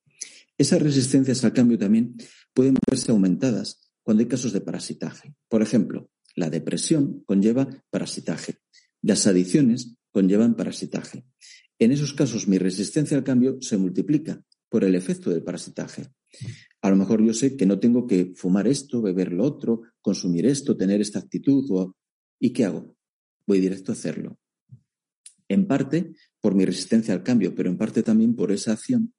[0.57, 2.15] Esas resistencias al cambio también
[2.55, 5.35] pueden verse aumentadas cuando hay casos de parasitaje.
[5.49, 8.59] Por ejemplo, la depresión conlleva parasitaje.
[9.05, 11.27] Las adicciones conllevan parasitaje.
[11.79, 16.07] En esos casos, mi resistencia al cambio se multiplica por el efecto del parasitaje.
[16.81, 20.47] A lo mejor yo sé que no tengo que fumar esto, beber lo otro, consumir
[20.47, 21.93] esto, tener esta actitud.
[22.41, 22.97] ¿Y qué hago?
[23.47, 24.39] Voy directo a hacerlo.
[25.49, 29.13] En parte por mi resistencia al cambio, pero en parte también por esa acción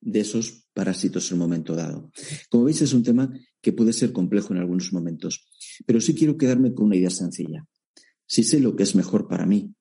[0.00, 2.10] de esos parásitos en un momento dado.
[2.48, 5.46] Como veis, es un tema que puede ser complejo en algunos momentos,
[5.84, 7.66] pero sí quiero quedarme con una idea sencilla.
[8.28, 9.74] Si sé lo que es mejor para mí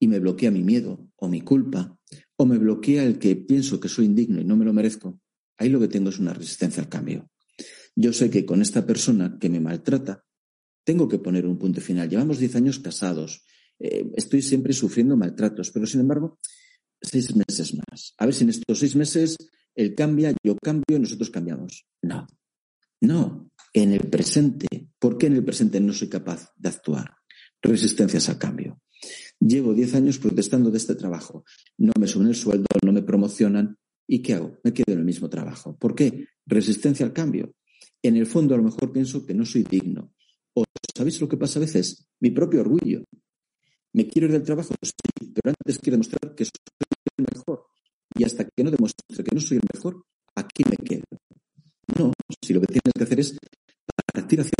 [0.00, 1.96] y me bloquea mi miedo o mi culpa,
[2.36, 5.20] o me bloquea el que pienso que soy indigno y no me lo merezco,
[5.58, 7.30] ahí lo que tengo es una resistencia al cambio.
[7.94, 10.24] Yo sé que con esta persona que me maltrata,
[10.84, 12.08] tengo que poner un punto final.
[12.08, 13.44] Llevamos diez años casados,
[13.78, 16.38] eh, estoy siempre sufriendo maltratos, pero sin embargo,
[17.00, 18.14] seis meses más.
[18.18, 19.36] A ver si en estos seis meses
[19.74, 21.86] él cambia, yo cambio, nosotros cambiamos.
[22.02, 22.26] No,
[23.00, 24.66] no, en el presente.
[24.98, 27.14] ¿Por qué en el presente no soy capaz de actuar?
[27.64, 28.78] Resistencias al cambio.
[29.40, 31.44] Llevo diez años protestando de este trabajo.
[31.78, 33.78] No me suben el sueldo, no me promocionan.
[34.06, 34.58] ¿Y qué hago?
[34.62, 35.74] Me quedo en el mismo trabajo.
[35.76, 36.26] ¿Por qué?
[36.44, 37.54] Resistencia al cambio.
[38.02, 40.12] En el fondo a lo mejor pienso que no soy digno.
[40.52, 42.06] ¿O sabéis lo que pasa a veces?
[42.20, 43.02] Mi propio orgullo.
[43.94, 44.74] ¿Me quiero ir del trabajo?
[44.82, 44.92] Sí,
[45.32, 46.52] pero antes quiero demostrar que soy
[47.16, 47.66] el mejor.
[48.14, 51.04] Y hasta que no demuestre que no soy el mejor, aquí me quedo.
[51.98, 53.38] No, si lo que tienes que hacer es
[54.12, 54.52] partir hacia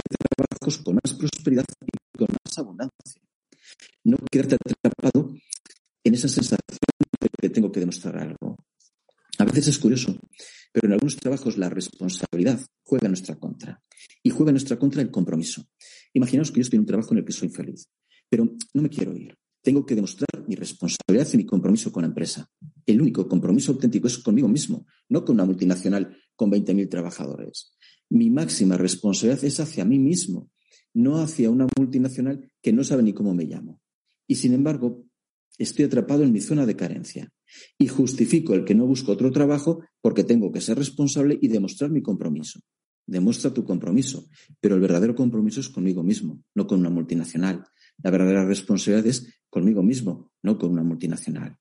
[0.83, 3.21] con más prosperidad y con más abundancia.
[4.05, 5.35] No quedarte atrapado
[6.05, 6.59] en esa sensación
[7.21, 8.57] de que tengo que demostrar algo.
[9.39, 10.19] A veces es curioso,
[10.73, 13.83] pero en algunos trabajos la responsabilidad juega en nuestra contra.
[14.23, 15.67] Y juega en nuestra contra el compromiso.
[16.13, 17.89] Imaginaos que yo estoy en un trabajo en el que soy feliz
[18.29, 19.37] pero no me quiero ir.
[19.63, 22.51] Tengo que demostrar mi responsabilidad y mi compromiso con la empresa.
[22.85, 27.77] El único compromiso auténtico es conmigo mismo, no con una multinacional con 20.000 trabajadores.
[28.11, 30.51] Mi máxima responsabilidad es hacia mí mismo,
[30.93, 33.81] no hacia una multinacional que no sabe ni cómo me llamo.
[34.27, 35.05] Y sin embargo,
[35.59, 37.33] estoy atrapado en mi zona de carencia
[37.79, 41.91] y justifico el que no busco otro trabajo porque tengo que ser responsable y demostrar
[41.91, 42.61] mi compromiso.
[43.07, 44.27] Demuestra tu compromiso,
[44.61, 47.65] pero el verdadero compromiso es conmigo mismo, no con una multinacional,
[48.03, 51.59] la verdadera responsabilidad es conmigo mismo, no con una multinacional.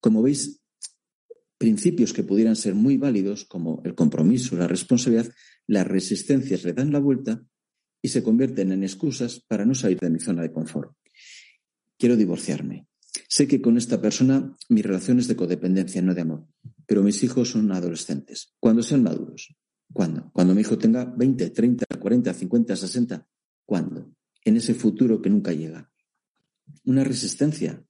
[0.00, 0.60] Como veis,
[1.58, 5.32] principios que pudieran ser muy válidos, como el compromiso, la responsabilidad,
[5.66, 7.42] las resistencias le dan la vuelta
[8.02, 10.92] y se convierten en excusas para no salir de mi zona de confort.
[11.98, 12.86] Quiero divorciarme.
[13.28, 16.46] Sé que con esta persona mi relación es de codependencia, no de amor,
[16.86, 18.54] pero mis hijos son adolescentes.
[18.60, 19.56] ¿Cuándo sean maduros?
[19.92, 20.30] ¿Cuándo?
[20.32, 23.26] Cuando mi hijo tenga 20, 30, 40, 50, 60.
[23.64, 24.16] ¿Cuándo?
[24.46, 25.90] en ese futuro que nunca llega.
[26.84, 27.84] Una resistencia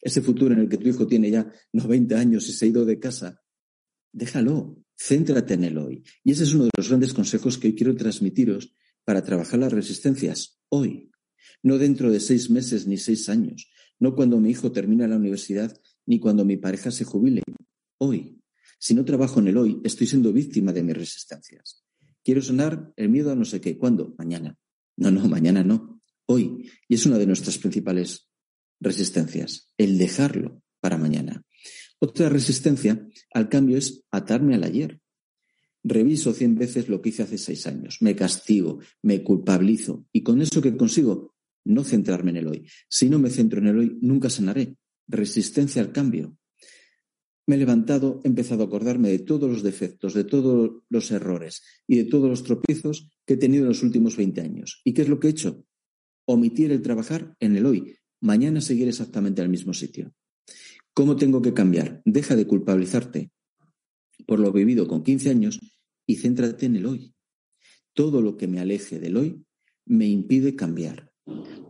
[0.00, 2.84] ese futuro en el que tu hijo tiene ya 90 años y se ha ido
[2.84, 3.42] de casa,
[4.12, 6.02] déjalo, céntrate en el hoy.
[6.24, 9.72] Y ese es uno de los grandes consejos que hoy quiero transmitiros para trabajar las
[9.72, 11.10] resistencias hoy,
[11.62, 15.78] no dentro de seis meses ni seis años, no cuando mi hijo termina la universidad
[16.06, 17.42] ni cuando mi pareja se jubile,
[17.98, 18.40] hoy.
[18.78, 21.84] Si no trabajo en el hoy, estoy siendo víctima de mis resistencias.
[22.24, 23.76] Quiero sonar el miedo a no sé qué.
[23.76, 24.14] ¿Cuándo?
[24.18, 24.56] Mañana.
[24.96, 26.02] No, no, mañana no.
[26.26, 26.70] Hoy.
[26.88, 28.29] Y es una de nuestras principales
[28.80, 31.44] resistencias, el dejarlo para mañana.
[31.98, 35.00] Otra resistencia al cambio es atarme al ayer.
[35.82, 40.42] Reviso cien veces lo que hice hace seis años, me castigo, me culpabilizo y con
[40.42, 42.66] eso que consigo, no centrarme en el hoy.
[42.88, 44.76] Si no me centro en el hoy, nunca sanaré.
[45.06, 46.36] Resistencia al cambio.
[47.46, 51.62] Me he levantado, he empezado a acordarme de todos los defectos, de todos los errores
[51.86, 54.80] y de todos los tropiezos que he tenido en los últimos 20 años.
[54.84, 55.64] ¿Y qué es lo que he hecho?
[56.26, 57.96] Omitir el trabajar en el hoy.
[58.20, 60.12] Mañana seguir exactamente al mismo sitio.
[60.92, 62.02] ¿Cómo tengo que cambiar?
[62.04, 63.30] Deja de culpabilizarte
[64.26, 65.58] por lo vivido con 15 años
[66.06, 67.14] y céntrate en el hoy.
[67.94, 69.44] Todo lo que me aleje del hoy
[69.86, 71.10] me impide cambiar.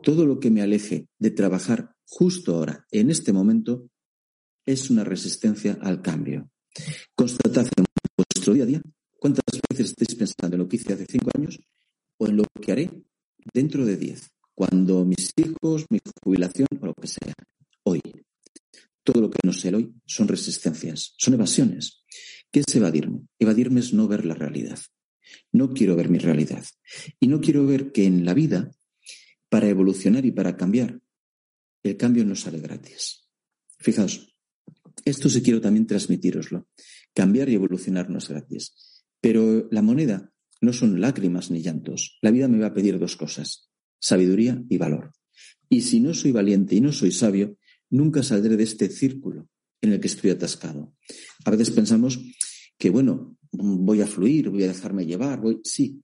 [0.02, 3.88] Todo lo que me aleje de trabajar justo ahora, en este momento,
[4.66, 6.50] es una resistencia al cambio.
[7.14, 7.84] Constatad en
[8.16, 8.82] vuestro día a día
[9.18, 11.60] cuántas veces estáis pensando en lo que hice hace cinco años
[12.18, 12.90] o en lo que haré
[13.52, 17.32] dentro de diez, cuando mis hijos, mi jubilación o lo que sea.
[17.84, 18.02] Hoy.
[19.02, 22.04] Todo lo que no sé hoy son resistencias, son evasiones.
[22.52, 23.22] ¿Qué es evadirme?
[23.38, 24.78] Evadirme es no ver la realidad.
[25.50, 26.62] No quiero ver mi realidad.
[27.18, 28.70] Y no quiero ver que en la vida,
[29.48, 31.00] para evolucionar y para cambiar,
[31.82, 33.26] el cambio no sale gratis.
[33.78, 34.36] Fijaos,
[35.06, 36.68] esto sí quiero también transmitiroslo.
[37.14, 38.74] Cambiar y evolucionar no es gratis.
[39.22, 42.18] Pero la moneda no son lágrimas ni llantos.
[42.20, 43.69] La vida me va a pedir dos cosas,
[44.00, 45.12] sabiduría y valor.
[45.68, 47.56] Y si no soy valiente y no soy sabio,
[47.90, 49.48] nunca saldré de este círculo
[49.80, 50.94] en el que estoy atascado.
[51.44, 52.20] A veces pensamos
[52.76, 55.60] que, bueno, voy a fluir, voy a dejarme llevar, voy...
[55.62, 56.02] sí,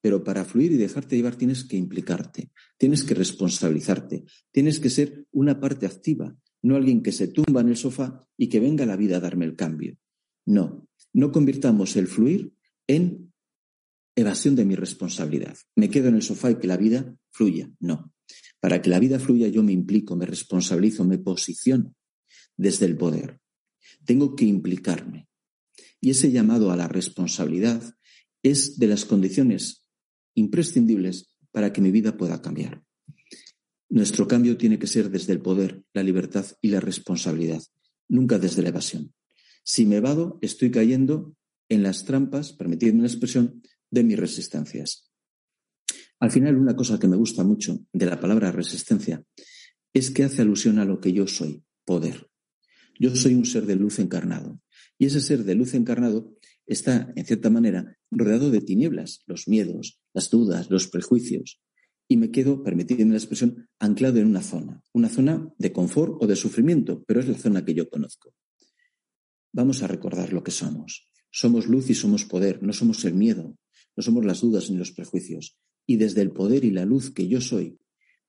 [0.00, 5.26] pero para fluir y dejarte llevar tienes que implicarte, tienes que responsabilizarte, tienes que ser
[5.30, 8.96] una parte activa, no alguien que se tumba en el sofá y que venga la
[8.96, 9.96] vida a darme el cambio.
[10.44, 12.52] No, no convirtamos el fluir
[12.88, 13.32] en
[14.16, 15.56] evasión de mi responsabilidad.
[15.76, 17.70] Me quedo en el sofá y que la vida fluya.
[17.80, 18.12] No.
[18.60, 21.94] Para que la vida fluya yo me implico, me responsabilizo, me posiciono
[22.56, 23.40] desde el poder.
[24.04, 25.28] Tengo que implicarme.
[26.00, 27.94] Y ese llamado a la responsabilidad
[28.42, 29.86] es de las condiciones
[30.34, 32.82] imprescindibles para que mi vida pueda cambiar.
[33.88, 37.62] Nuestro cambio tiene que ser desde el poder, la libertad y la responsabilidad,
[38.08, 39.12] nunca desde la evasión.
[39.64, 41.36] Si me evado, estoy cayendo
[41.68, 45.11] en las trampas, permitidme la expresión, de mis resistencias.
[46.22, 49.24] Al final, una cosa que me gusta mucho de la palabra resistencia
[49.92, 52.30] es que hace alusión a lo que yo soy, poder.
[52.96, 54.60] Yo soy un ser de luz encarnado.
[54.98, 56.32] Y ese ser de luz encarnado
[56.64, 61.60] está, en cierta manera, rodeado de tinieblas, los miedos, las dudas, los prejuicios.
[62.06, 66.28] Y me quedo, permitidme la expresión, anclado en una zona, una zona de confort o
[66.28, 68.32] de sufrimiento, pero es la zona que yo conozco.
[69.52, 71.10] Vamos a recordar lo que somos.
[71.32, 73.58] Somos luz y somos poder, no somos el miedo,
[73.96, 77.28] no somos las dudas ni los prejuicios y desde el poder y la luz que
[77.28, 77.78] yo soy,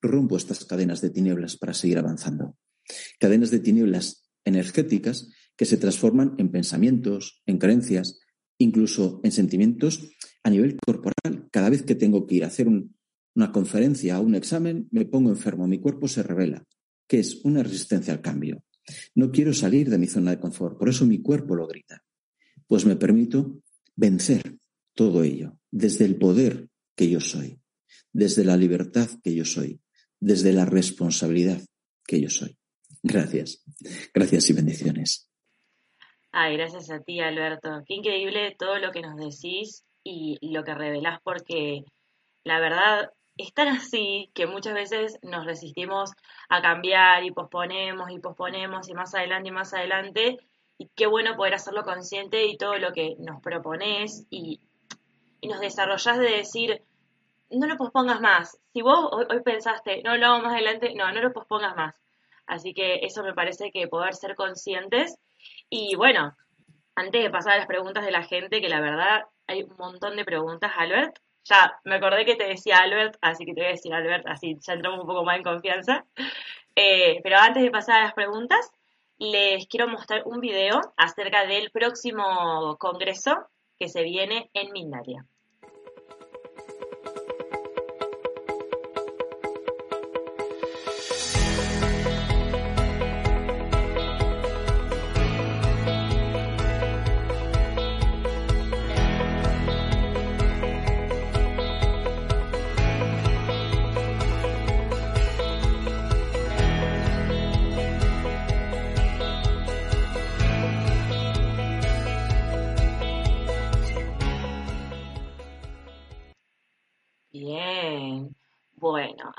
[0.01, 2.57] rompo estas cadenas de tinieblas para seguir avanzando.
[3.19, 8.19] Cadenas de tinieblas energéticas que se transforman en pensamientos, en creencias,
[8.57, 10.11] incluso en sentimientos
[10.43, 11.47] a nivel corporal.
[11.51, 15.29] Cada vez que tengo que ir a hacer una conferencia o un examen, me pongo
[15.29, 16.65] enfermo, mi cuerpo se revela,
[17.07, 18.63] que es una resistencia al cambio.
[19.15, 22.03] No quiero salir de mi zona de confort, por eso mi cuerpo lo grita.
[22.67, 23.61] Pues me permito
[23.95, 24.57] vencer
[24.93, 27.59] todo ello desde el poder que yo soy,
[28.11, 29.81] desde la libertad que yo soy,
[30.19, 31.59] desde la responsabilidad
[32.05, 32.57] que yo soy.
[33.01, 33.63] Gracias.
[34.13, 35.29] Gracias y bendiciones.
[36.31, 37.83] Ay, gracias a ti, Alberto.
[37.85, 41.83] Qué increíble todo lo que nos decís y lo que revelás, porque
[42.43, 46.11] la verdad es tan así que muchas veces nos resistimos
[46.49, 50.37] a cambiar y posponemos y posponemos y más adelante y más adelante.
[50.77, 54.59] Y qué bueno poder hacerlo consciente y todo lo que nos propones y
[55.43, 56.81] y nos desarrollás de decir,
[57.49, 58.57] no lo pospongas más.
[58.71, 62.01] Si vos hoy, pensaste, no lo hago más adelante, no, no lo pospongas más.
[62.47, 65.17] Así que eso me parece que poder ser conscientes.
[65.69, 66.33] Y bueno,
[66.95, 70.15] antes de pasar a las preguntas de la gente, que la verdad hay un montón
[70.15, 71.19] de preguntas, Albert.
[71.43, 74.57] Ya me acordé que te decía Albert, así que te voy a decir Albert, así
[74.61, 76.05] ya entramos un poco más en confianza.
[76.73, 78.71] Eh, pero antes de pasar a las preguntas,
[79.17, 85.25] les quiero mostrar un video acerca del próximo congreso que se viene en Mindalia.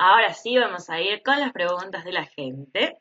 [0.04, 2.98] Ahora sí vamos a ir con las preguntas de la gente,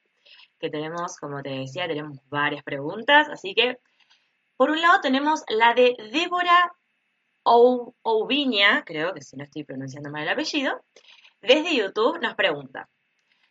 [0.58, 3.78] que tenemos, como te decía, tenemos varias preguntas, así que
[4.56, 6.74] por un lado tenemos la de Débora
[7.44, 10.80] Ouviña, creo que si no estoy pronunciando mal el apellido,
[11.42, 12.88] desde YouTube nos pregunta,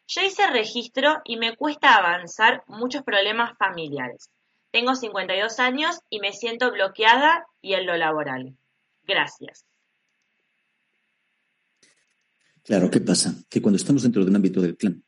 [0.06, 4.30] yo hice registro y me cuesta avanzar muchos problemas familiares.
[4.70, 8.56] Tengo 52 años y me siento bloqueada y en lo laboral.
[9.02, 9.66] Gracias.
[12.64, 13.42] Claro, ¿qué pasa?
[13.50, 15.04] Que cuando estamos dentro de un ámbito del clan,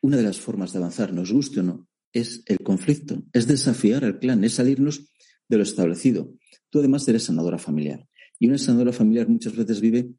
[0.00, 4.04] una de las formas de avanzar, nos guste o no, es el conflicto, es desafiar
[4.04, 5.10] al clan, es salirnos
[5.48, 6.32] de lo establecido.
[6.70, 8.08] Tú además eres sanadora familiar.
[8.38, 10.10] Y una sanadora familiar muchas veces vive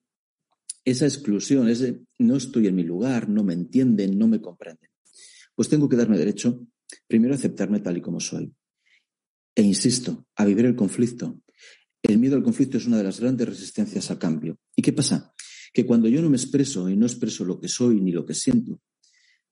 [0.86, 4.90] esa exclusión, ese no estoy en mi lugar, no me entienden, no me comprenden.
[5.56, 6.68] Pues tengo que darme derecho,
[7.08, 8.54] primero, a aceptarme tal y como soy.
[9.56, 11.42] E insisto, a vivir el conflicto.
[12.04, 14.60] El miedo al conflicto es una de las grandes resistencias al cambio.
[14.76, 15.34] ¿Y qué pasa?
[15.76, 18.34] Que cuando yo no me expreso y no expreso lo que soy ni lo que
[18.34, 18.80] siento,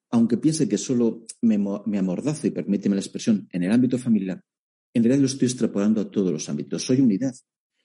[0.10, 4.42] aunque piense que solo me, me amordazo y permíteme la expresión en el ámbito familiar,
[4.94, 6.82] en realidad lo estoy extrapolando a todos los ámbitos.
[6.84, 7.36] Soy unidad.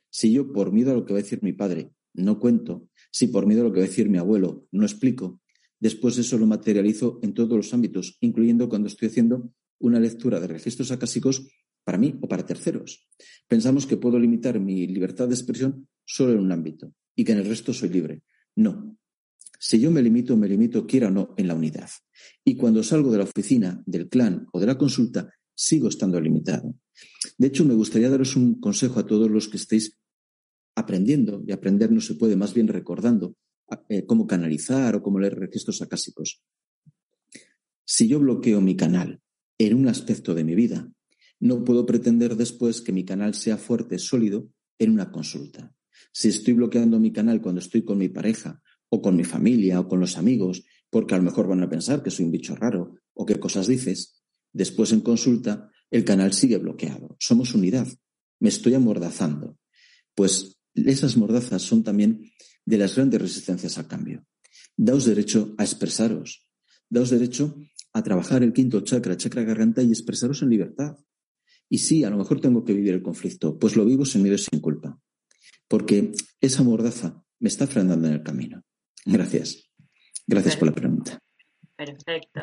[0.08, 3.26] Si yo, por miedo a lo que va a decir mi padre, no cuento, si
[3.26, 5.40] por miedo a lo que va a decir mi abuelo, no explico,
[5.80, 10.46] después eso lo materializo en todos los ámbitos, incluyendo cuando estoy haciendo una lectura de
[10.46, 11.48] registros acásicos
[11.82, 13.08] para mí o para terceros.
[13.48, 17.38] Pensamos que puedo limitar mi libertad de expresión solo en un ámbito y que en
[17.38, 18.22] el resto soy libre.
[18.54, 18.96] No.
[19.58, 21.90] Si yo me limito, me limito, quiera o no, en la unidad.
[22.44, 26.76] Y cuando salgo de la oficina, del clan o de la consulta, sigo estando limitado.
[27.36, 29.98] De hecho, me gustaría daros un consejo a todos los que estéis
[30.76, 33.34] aprendiendo, y aprender no se puede, más bien recordando
[33.88, 36.40] eh, cómo canalizar o cómo leer registros acásicos.
[37.84, 39.20] Si yo bloqueo mi canal
[39.58, 40.88] en un aspecto de mi vida,
[41.40, 45.74] no puedo pretender después que mi canal sea fuerte, sólido, en una consulta.
[46.12, 49.88] Si estoy bloqueando mi canal cuando estoy con mi pareja o con mi familia o
[49.88, 52.94] con los amigos, porque a lo mejor van a pensar que soy un bicho raro
[53.14, 57.16] o qué cosas dices, después en consulta el canal sigue bloqueado.
[57.18, 57.86] Somos unidad.
[58.40, 59.58] Me estoy amordazando.
[60.14, 62.30] Pues esas mordazas son también
[62.64, 64.24] de las grandes resistencias al cambio.
[64.76, 66.46] Daos derecho a expresaros.
[66.88, 67.56] Daos derecho
[67.92, 70.96] a trabajar el quinto chakra, chakra garganta, y expresaros en libertad.
[71.68, 74.36] Y sí, a lo mejor tengo que vivir el conflicto, pues lo vivo sin miedo
[74.36, 74.98] y sin culpa.
[75.68, 78.62] Porque esa mordaza me está frenando en el camino.
[79.04, 79.68] Gracias.
[80.26, 81.18] Gracias por la pregunta.
[81.76, 82.40] Perfecto.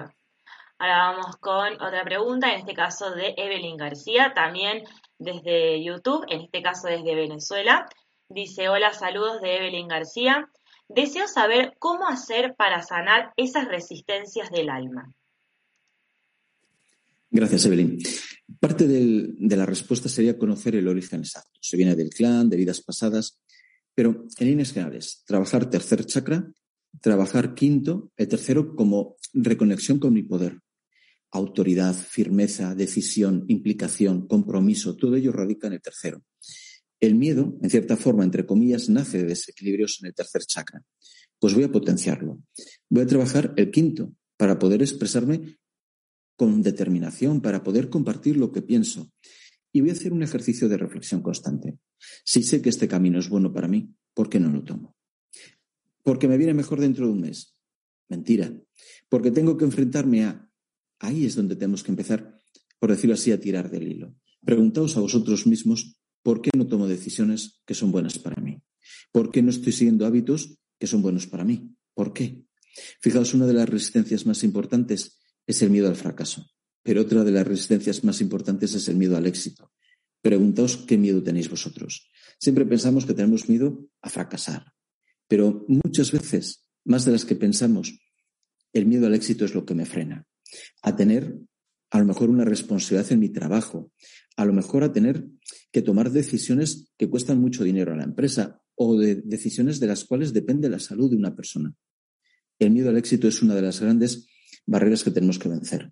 [0.77, 4.83] Ahora vamos con otra pregunta, en este caso de Evelyn García, también
[5.17, 7.87] desde YouTube, en este caso desde Venezuela.
[8.27, 10.49] Dice, hola, saludos de Evelyn García.
[10.87, 15.13] Deseo saber cómo hacer para sanar esas resistencias del alma.
[17.29, 17.99] Gracias, Evelyn.
[18.59, 21.59] Parte de la respuesta sería conocer el origen exacto.
[21.61, 23.41] Se viene del clan, de vidas pasadas,
[23.95, 26.51] pero en líneas generales, trabajar tercer chakra,
[27.01, 30.59] trabajar quinto, el tercero como reconexión con mi poder.
[31.31, 36.23] Autoridad, firmeza, decisión, implicación, compromiso, todo ello radica en el tercero.
[36.99, 40.81] El miedo, en cierta forma, entre comillas, nace de desequilibrios en el tercer chakra.
[41.39, 42.39] Pues voy a potenciarlo.
[42.89, 45.57] Voy a trabajar el quinto para poder expresarme
[46.35, 49.11] con determinación, para poder compartir lo que pienso.
[49.71, 51.77] Y voy a hacer un ejercicio de reflexión constante.
[52.23, 54.95] Si sé que este camino es bueno para mí, ¿por qué no lo tomo?
[56.03, 57.57] Porque me viene mejor dentro de un mes.
[58.09, 58.53] Mentira.
[59.09, 60.49] Porque tengo que enfrentarme a...
[60.99, 62.37] Ahí es donde tenemos que empezar,
[62.79, 64.15] por decirlo así, a tirar del hilo.
[64.41, 68.59] Preguntaos a vosotros mismos ¿Por qué no tomo decisiones que son buenas para mí?
[69.11, 71.75] ¿Por qué no estoy siguiendo hábitos que son buenos para mí?
[71.93, 72.43] ¿Por qué?
[72.99, 76.45] Fijaos, una de las resistencias más importantes es el miedo al fracaso,
[76.83, 79.71] pero otra de las resistencias más importantes es el miedo al éxito.
[80.21, 82.09] Preguntaos qué miedo tenéis vosotros.
[82.39, 84.73] Siempre pensamos que tenemos miedo a fracasar,
[85.27, 87.99] pero muchas veces, más de las que pensamos,
[88.73, 90.25] el miedo al éxito es lo que me frena.
[90.81, 91.37] A tener
[91.91, 93.91] a lo mejor una responsabilidad en mi trabajo,
[94.35, 95.25] a lo mejor a tener
[95.71, 100.03] que tomar decisiones que cuestan mucho dinero a la empresa o de decisiones de las
[100.03, 101.73] cuales depende la salud de una persona.
[102.59, 104.27] El miedo al éxito es una de las grandes
[104.65, 105.91] barreras que tenemos que vencer.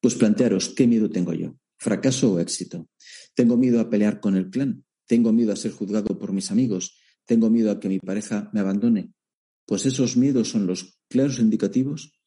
[0.00, 1.56] Pues plantearos, ¿qué miedo tengo yo?
[1.78, 2.88] ¿Fracaso o éxito?
[3.34, 4.84] ¿Tengo miedo a pelear con el clan?
[5.06, 6.98] ¿Tengo miedo a ser juzgado por mis amigos?
[7.24, 9.12] ¿Tengo miedo a que mi pareja me abandone?
[9.66, 12.18] Pues esos miedos son los claros indicativos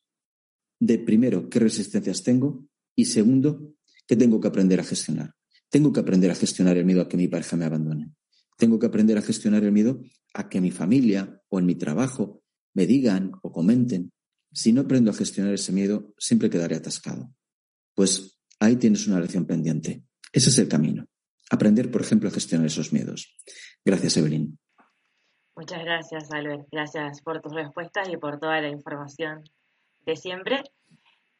[0.80, 3.74] de primero qué resistencias tengo y segundo
[4.07, 5.36] qué tengo que aprender a gestionar.
[5.69, 8.11] Tengo que aprender a gestionar el miedo a que mi pareja me abandone.
[8.57, 10.01] Tengo que aprender a gestionar el miedo
[10.34, 12.43] a que mi familia o en mi trabajo
[12.74, 14.11] me digan o comenten.
[14.54, 17.30] Si no aprendo a gestionar ese miedo, siempre quedaré atascado.
[17.95, 20.04] Pues ahí tienes una lección pendiente.
[20.32, 21.06] Ese es el camino.
[21.49, 23.36] Aprender, por ejemplo, a gestionar esos miedos.
[23.84, 24.58] Gracias, Evelyn.
[25.56, 26.68] Muchas gracias, Albert.
[26.72, 29.43] Gracias por tus respuestas y por toda la información
[30.06, 30.64] de siempre.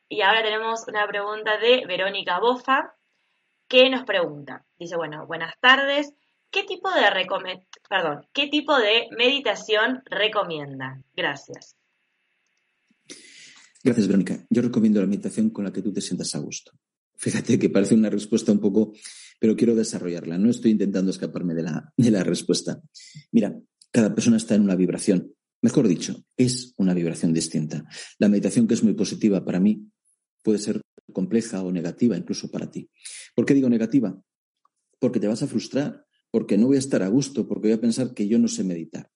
[0.10, 2.94] Y ahora tenemos una pregunta de Verónica Bofa,
[3.68, 4.66] que nos pregunta.
[4.78, 6.14] Dice, bueno, buenas tardes.
[6.50, 11.02] ¿Qué tipo de, Perdón, ¿qué tipo de meditación recomienda?
[11.16, 11.78] Gracias.
[13.84, 14.46] Gracias, Verónica.
[14.50, 16.72] Yo recomiendo la meditación con la que tú te sientas a gusto.
[17.16, 18.94] Fíjate que parece una respuesta un poco,
[19.40, 20.38] pero quiero desarrollarla.
[20.38, 22.82] No estoy intentando escaparme de la, de la respuesta.
[23.32, 23.60] Mira,
[23.92, 25.34] cada persona está en una vibración.
[25.62, 27.86] Mejor dicho, es una vibración distinta.
[28.18, 29.88] La meditación que es muy positiva para mí
[30.42, 30.82] puede ser
[31.14, 32.90] compleja o negativa incluso para ti.
[33.36, 34.20] ¿Por qué digo negativa?
[35.00, 37.82] Porque te vas a frustrar, porque no voy a estar a gusto, porque voy a
[37.82, 39.12] pensar que yo no sé meditar.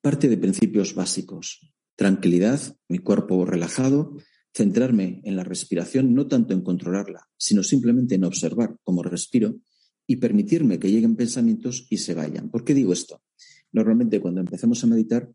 [0.00, 1.60] Parte de principios básicos.
[2.00, 4.16] Tranquilidad, mi cuerpo relajado,
[4.54, 9.56] centrarme en la respiración, no tanto en controlarla, sino simplemente en observar cómo respiro
[10.06, 12.48] y permitirme que lleguen pensamientos y se vayan.
[12.48, 13.20] ¿Por qué digo esto?
[13.70, 15.30] Normalmente cuando empezamos a meditar,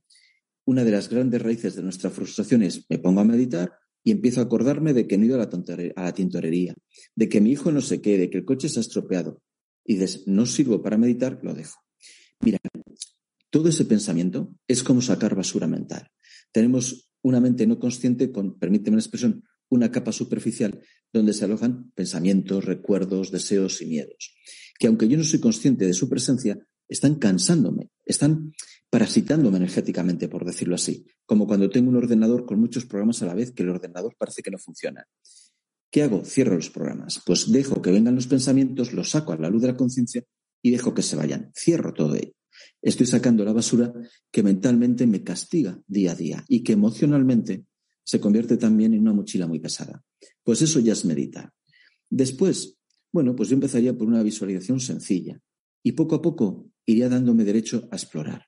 [0.66, 3.72] una de las grandes raíces de nuestra frustración es me pongo a meditar
[4.04, 6.74] y empiezo a acordarme de que no he ido a la, a la tintorería,
[7.16, 9.40] de que mi hijo no se quede, de que el coche se ha estropeado.
[9.86, 11.80] Y no sirvo para meditar, lo dejo.
[12.40, 12.58] Mira,
[13.52, 16.10] todo ese pensamiento es como sacar basura mental.
[16.56, 20.80] Tenemos una mente no consciente con, permíteme la expresión, una capa superficial
[21.12, 24.34] donde se alojan pensamientos, recuerdos, deseos y miedos,
[24.80, 28.54] que aunque yo no soy consciente de su presencia, están cansándome, están
[28.90, 33.34] parasitándome energéticamente, por decirlo así, como cuando tengo un ordenador con muchos programas a la
[33.34, 35.06] vez que el ordenador parece que no funciona.
[35.92, 36.24] ¿Qué hago?
[36.24, 37.22] Cierro los programas.
[37.26, 40.24] Pues dejo que vengan los pensamientos, los saco a la luz de la conciencia
[40.62, 41.52] y dejo que se vayan.
[41.54, 42.32] Cierro todo ello.
[42.86, 43.92] Estoy sacando la basura
[44.32, 47.66] que mentalmente me castiga día a día y que emocionalmente
[48.04, 50.04] se convierte también en una mochila muy pesada.
[50.44, 51.52] Pues eso ya es meditar.
[52.08, 52.78] Después,
[53.12, 55.42] bueno, pues yo empezaría por una visualización sencilla
[55.82, 58.46] y poco a poco iría dándome derecho a explorar.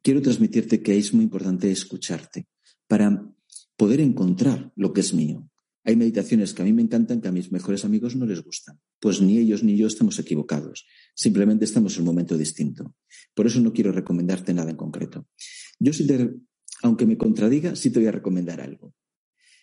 [0.00, 2.46] Quiero transmitirte que es muy importante escucharte
[2.86, 3.34] para
[3.76, 5.50] poder encontrar lo que es mío.
[5.84, 8.80] Hay meditaciones que a mí me encantan que a mis mejores amigos no les gustan.
[8.98, 10.86] Pues ni ellos ni yo estamos equivocados.
[11.14, 12.94] Simplemente estamos en un momento distinto.
[13.34, 15.28] Por eso no quiero recomendarte nada en concreto.
[15.78, 16.34] Yo sí te,
[16.82, 18.94] aunque me contradiga, sí te voy a recomendar algo.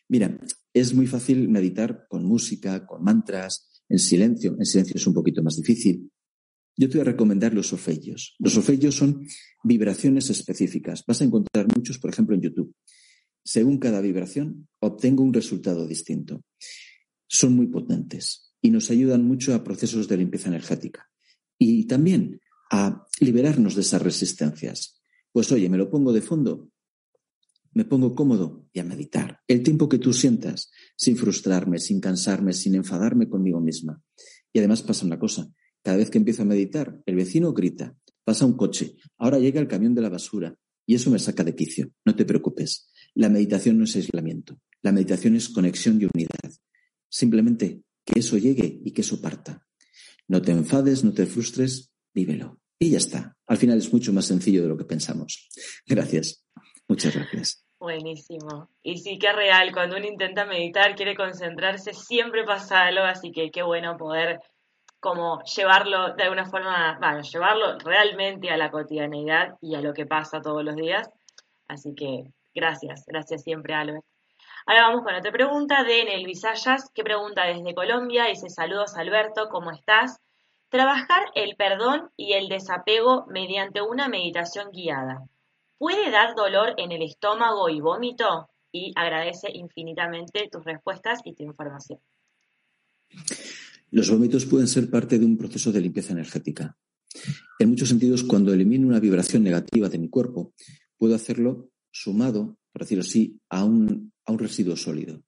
[0.08, 0.40] Mira,
[0.74, 4.56] es muy fácil meditar con música, con mantras, en silencio.
[4.60, 6.12] En silencio es un poquito más difícil.
[6.78, 8.36] Yo te voy a recomendar los ofellos.
[8.40, 9.26] Los ofellos son
[9.64, 11.04] vibraciones específicas.
[11.08, 12.74] Vas a encontrar muchos, por ejemplo, en YouTube.
[13.44, 16.44] Según cada vibración, obtengo un resultado distinto.
[17.28, 21.10] Son muy potentes y nos ayudan mucho a procesos de limpieza energética
[21.58, 22.40] y también
[22.72, 25.02] a liberarnos de esas resistencias.
[25.32, 26.70] Pues oye, me lo pongo de fondo,
[27.74, 29.40] me pongo cómodo y a meditar.
[29.48, 34.02] El tiempo que tú sientas, sin frustrarme, sin cansarme, sin enfadarme conmigo misma.
[34.54, 35.50] Y además pasa una cosa,
[35.84, 39.68] cada vez que empiezo a meditar, el vecino grita, pasa un coche, ahora llega el
[39.68, 41.92] camión de la basura y eso me saca de quicio.
[42.06, 42.91] No te preocupes.
[43.16, 44.58] La meditación no es aislamiento.
[44.82, 46.52] La meditación es conexión y unidad.
[47.10, 49.66] Simplemente que eso llegue y que eso parta.
[50.28, 52.60] No te enfades, no te frustres, vívelo.
[52.80, 53.38] Y ya está.
[53.48, 55.50] Al final es mucho más sencillo de lo que pensamos.
[55.86, 56.44] Gracias.
[56.88, 57.64] Muchas gracias.
[57.80, 58.70] Buenísimo.
[58.84, 63.32] Y sí que es real, cuando uno intenta meditar, quiere concentrarse, siempre pasa algo, así
[63.32, 64.40] que qué bueno poder
[65.00, 70.06] como llevarlo de alguna forma, bueno, llevarlo realmente a la cotidianeidad y a lo que
[70.06, 71.10] pasa todos los días.
[71.68, 74.06] Así que gracias, gracias siempre, Albert.
[74.66, 79.50] Ahora vamos con otra pregunta de Enel Visayas, que pregunta desde Colombia, dice saludos Alberto,
[79.50, 80.20] ¿cómo estás?
[80.70, 85.28] Trabajar el perdón y el desapego mediante una meditación guiada.
[85.78, 88.50] ¿Puede dar dolor en el estómago y vómito?
[88.72, 92.00] Y agradece infinitamente tus respuestas y tu información.
[93.90, 96.78] Los vómitos pueden ser parte de un proceso de limpieza energética.
[97.60, 100.54] En muchos sentidos, cuando elimino una vibración negativa de mi cuerpo,
[100.98, 105.24] puedo hacerlo sumado, por decirlo así, a un, a un residuo sólido.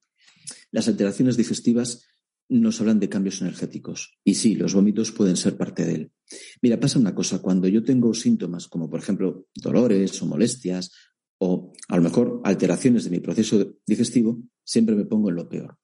[0.70, 2.06] Las alteraciones digestivas
[2.48, 4.18] nos hablan de cambios energéticos.
[4.24, 6.12] Y sí, los vómitos pueden ser parte de él.
[6.60, 10.92] Mira, pasa una cosa, cuando yo tengo síntomas como por ejemplo dolores o molestias
[11.38, 15.78] o a lo mejor alteraciones de mi proceso digestivo, siempre me pongo en lo peor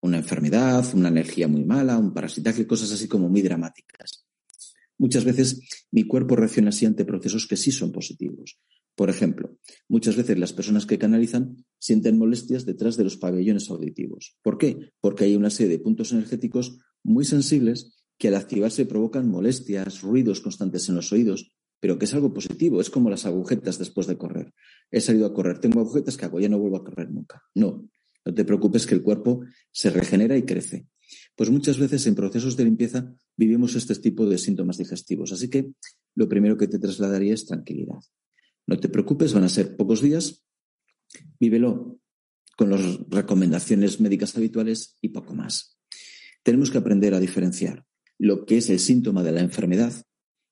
[0.00, 4.26] una enfermedad, una energía muy mala, un parasitaje, cosas así como muy dramáticas.
[4.98, 8.58] Muchas veces mi cuerpo reacciona así ante procesos que sí son positivos.
[8.98, 9.56] Por ejemplo,
[9.88, 14.36] muchas veces las personas que canalizan sienten molestias detrás de los pabellones auditivos.
[14.42, 14.90] ¿Por qué?
[15.00, 20.40] Porque hay una serie de puntos energéticos muy sensibles que al activarse provocan molestias, ruidos
[20.40, 24.18] constantes en los oídos, pero que es algo positivo, es como las agujetas después de
[24.18, 24.52] correr.
[24.90, 27.40] He salido a correr, tengo agujetas que hago, ya no vuelvo a correr nunca.
[27.54, 27.88] No,
[28.24, 30.88] no te preocupes que el cuerpo se regenera y crece.
[31.36, 35.30] Pues muchas veces en procesos de limpieza vivimos este tipo de síntomas digestivos.
[35.30, 35.70] Así que
[36.16, 38.00] lo primero que te trasladaría es tranquilidad.
[38.68, 40.44] No te preocupes, van a ser pocos días,
[41.40, 41.98] vívelo
[42.54, 45.78] con las recomendaciones médicas habituales y poco más.
[46.42, 47.86] Tenemos que aprender a diferenciar
[48.18, 49.94] lo que es el síntoma de la enfermedad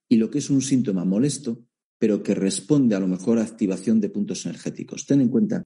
[0.08, 1.66] y lo que es un síntoma molesto,
[1.98, 5.04] pero que responde a lo mejor a activación de puntos energéticos.
[5.04, 5.62] Ten en cuenta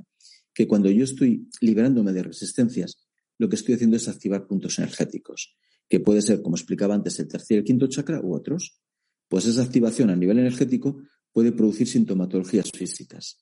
[0.52, 3.06] que cuando yo estoy liberándome de resistencias,
[3.38, 5.56] lo que estoy haciendo es activar puntos energéticos,
[5.88, 8.80] que puede ser, como explicaba antes, el tercer y el quinto chakra u otros.
[9.28, 11.00] Pues esa activación a nivel energético
[11.32, 13.38] puede producir sintomatologías físicas.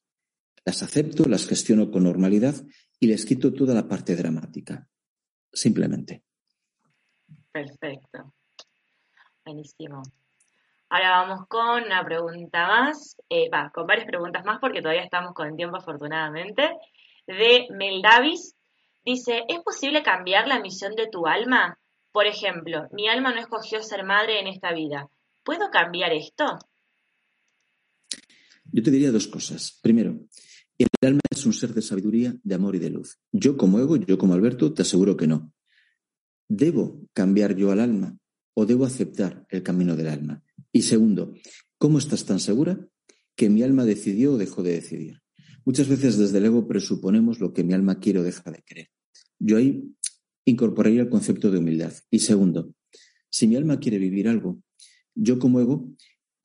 [0.65, 2.55] Las acepto, las gestiono con normalidad
[3.01, 4.87] y les quito toda la parte dramática.
[5.53, 6.23] Simplemente.
[7.51, 8.35] Perfecto.
[9.45, 10.03] Buenísimo.
[10.91, 15.35] Ahora vamos con una pregunta más, eh, va, con varias preguntas más porque todavía estamos
[15.35, 16.71] con tiempo afortunadamente,
[17.27, 18.57] de Mel Davis.
[19.05, 21.79] Dice, ¿es posible cambiar la misión de tu alma?
[22.11, 25.09] Por ejemplo, mi alma no escogió ser madre en esta vida.
[25.43, 26.59] ¿Puedo cambiar esto?
[28.73, 29.79] Yo te diría dos cosas.
[29.83, 30.29] Primero,
[30.79, 33.19] el alma es un ser de sabiduría, de amor y de luz.
[33.33, 35.53] Yo como ego, yo como Alberto, te aseguro que no.
[36.49, 38.17] ¿Debo cambiar yo al alma
[38.55, 40.43] o debo aceptar el camino del alma?
[40.73, 41.35] Y segundo,
[41.79, 42.89] ¿cómo estás tan segura
[43.37, 45.21] que mi alma decidió o dejó de decidir?
[45.65, 48.89] Muchas veces desde el ego presuponemos lo que mi alma quiere o deja de querer.
[49.39, 49.95] Yo ahí
[50.45, 51.93] incorporaría el concepto de humildad.
[52.11, 52.73] Y segundo,
[53.29, 54.63] si mi alma quiere vivir algo,
[55.15, 55.93] yo como ego,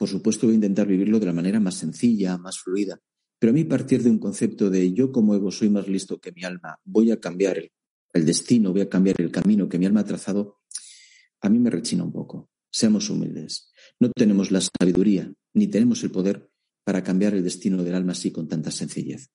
[0.04, 2.99] por supuesto voy a intentar vivirlo de la manera más sencilla, más fluida.
[3.39, 6.34] Pero a mí partir de un concepto de yo como ego soy más listo que
[6.34, 10.01] mi alma, voy a cambiar el, destino, voy a cambiar el camino que mi alma
[10.01, 10.58] ha trazado,
[11.39, 12.49] a mí me rechina un poco.
[12.70, 13.72] Seamos humildes.
[13.97, 16.49] No tenemos la sabiduría ni tenemos el poder
[16.84, 19.30] para cambiar el destino del alma así con tanta sencillez.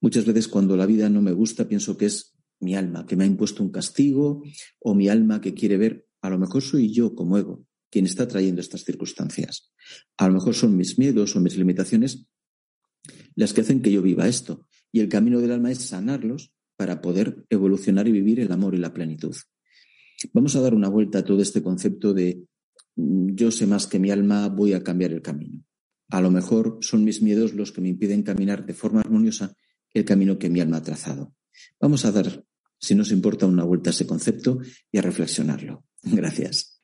[0.00, 3.24] Muchas veces cuando la vida no me gusta pienso que es mi alma que me
[3.24, 4.42] ha impuesto un castigo
[4.78, 8.26] o mi alma que quiere ver, a lo mejor soy yo como ego quien está
[8.28, 9.72] trayendo estas circunstancias.
[10.16, 12.26] A lo mejor son mis miedos o mis limitaciones
[13.34, 14.66] las que hacen que yo viva esto.
[14.92, 18.78] Y el camino del alma es sanarlos para poder evolucionar y vivir el amor y
[18.78, 19.34] la plenitud.
[20.32, 22.44] Vamos a dar una vuelta a todo este concepto de
[22.96, 25.64] mm, yo sé más que mi alma, voy a cambiar el camino.
[26.10, 29.54] A lo mejor son mis miedos los que me impiden caminar de forma armoniosa
[29.92, 31.34] el camino que mi alma ha trazado.
[31.80, 32.44] Vamos a dar,
[32.78, 34.60] si nos importa, una vuelta a ese concepto
[34.92, 35.84] y a reflexionarlo.
[36.02, 36.75] Gracias.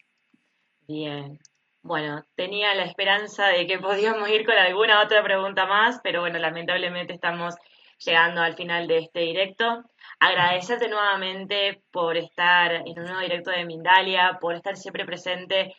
[0.92, 1.38] Bien.
[1.82, 6.38] Bueno, tenía la esperanza de que podíamos ir con alguna otra pregunta más, pero bueno,
[6.38, 7.54] lamentablemente estamos
[7.96, 9.84] llegando al final de este directo.
[10.20, 15.74] Agradecerte nuevamente por estar en un nuevo directo de Mindalia, por estar siempre presente,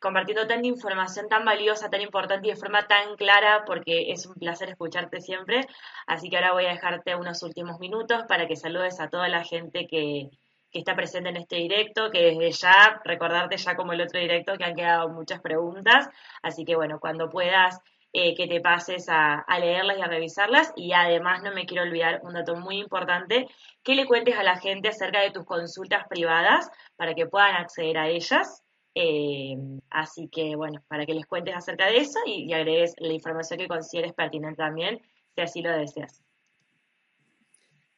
[0.00, 4.34] compartiendo tanta información tan valiosa, tan importante y de forma tan clara, porque es un
[4.34, 5.60] placer escucharte siempre.
[6.08, 9.44] Así que ahora voy a dejarte unos últimos minutos para que saludes a toda la
[9.44, 10.28] gente que,
[10.72, 14.64] está presente en este directo, que desde ya, recordarte ya como el otro directo, que
[14.64, 16.08] han quedado muchas preguntas.
[16.42, 17.80] Así que bueno, cuando puedas
[18.18, 20.72] eh, que te pases a, leerlas y a revisarlas.
[20.74, 23.46] Y además no me quiero olvidar un dato muy importante,
[23.82, 27.98] que le cuentes a la gente acerca de tus consultas privadas para que puedan acceder
[27.98, 28.62] a ellas.
[28.94, 29.56] Eh,
[29.90, 33.58] así que bueno, para que les cuentes acerca de eso y, y agregues la información
[33.58, 35.02] que consideres pertinente también,
[35.34, 36.25] si así lo deseas.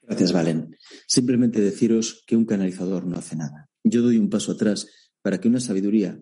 [0.09, 0.75] Gracias, Valen.
[1.07, 3.69] Simplemente deciros que un canalizador no hace nada.
[3.85, 4.89] Yo doy un paso atrás
[5.23, 6.19] para que una sabiduría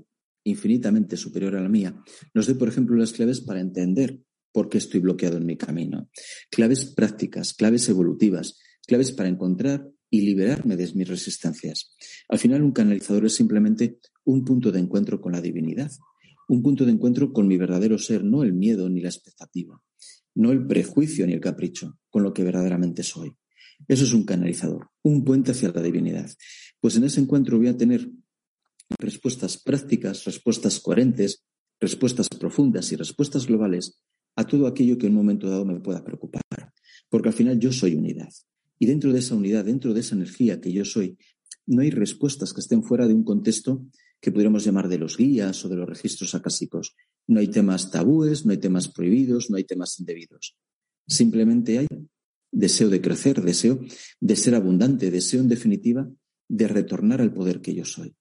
[0.47, 2.01] infinitamente superior a la mía,
[2.32, 4.20] nos dé, por ejemplo, las claves para entender
[4.53, 6.09] por qué estoy bloqueado en mi camino.
[6.51, 11.97] Claves prácticas, claves evolutivas, claves para encontrar y liberarme de mis resistencias.
[12.28, 15.91] Al final, un canalizador es simplemente un punto de encuentro con la divinidad,
[16.49, 19.82] un punto de encuentro con mi verdadero ser, no el miedo ni la expectativa,
[20.37, 23.32] no el prejuicio ni el capricho, con lo que verdaderamente soy.
[23.89, 26.31] Eso es un canalizador, un puente hacia la divinidad.
[26.81, 28.09] Pues en ese encuentro voy a tener
[28.99, 31.45] respuestas prácticas, respuestas coherentes,
[31.81, 34.01] respuestas profundas y respuestas globales
[34.37, 36.43] a todo aquello que en un momento dado me pueda preocupar.
[37.09, 38.29] Porque al final yo soy unidad.
[38.79, 41.16] Y dentro de esa unidad, dentro de esa energía que yo soy,
[41.66, 43.87] no hay respuestas que estén fuera de un contexto
[44.20, 46.95] que pudiéramos llamar de los guías o de los registros acásicos.
[47.27, 50.57] No hay temas tabúes, no hay temas prohibidos, no hay temas indebidos.
[51.07, 51.87] Simplemente hay
[52.57, 53.80] deseo de crecer, deseo
[54.18, 56.09] de ser abundante, deseo en definitiva
[56.48, 58.16] de retornar al poder que yo soy.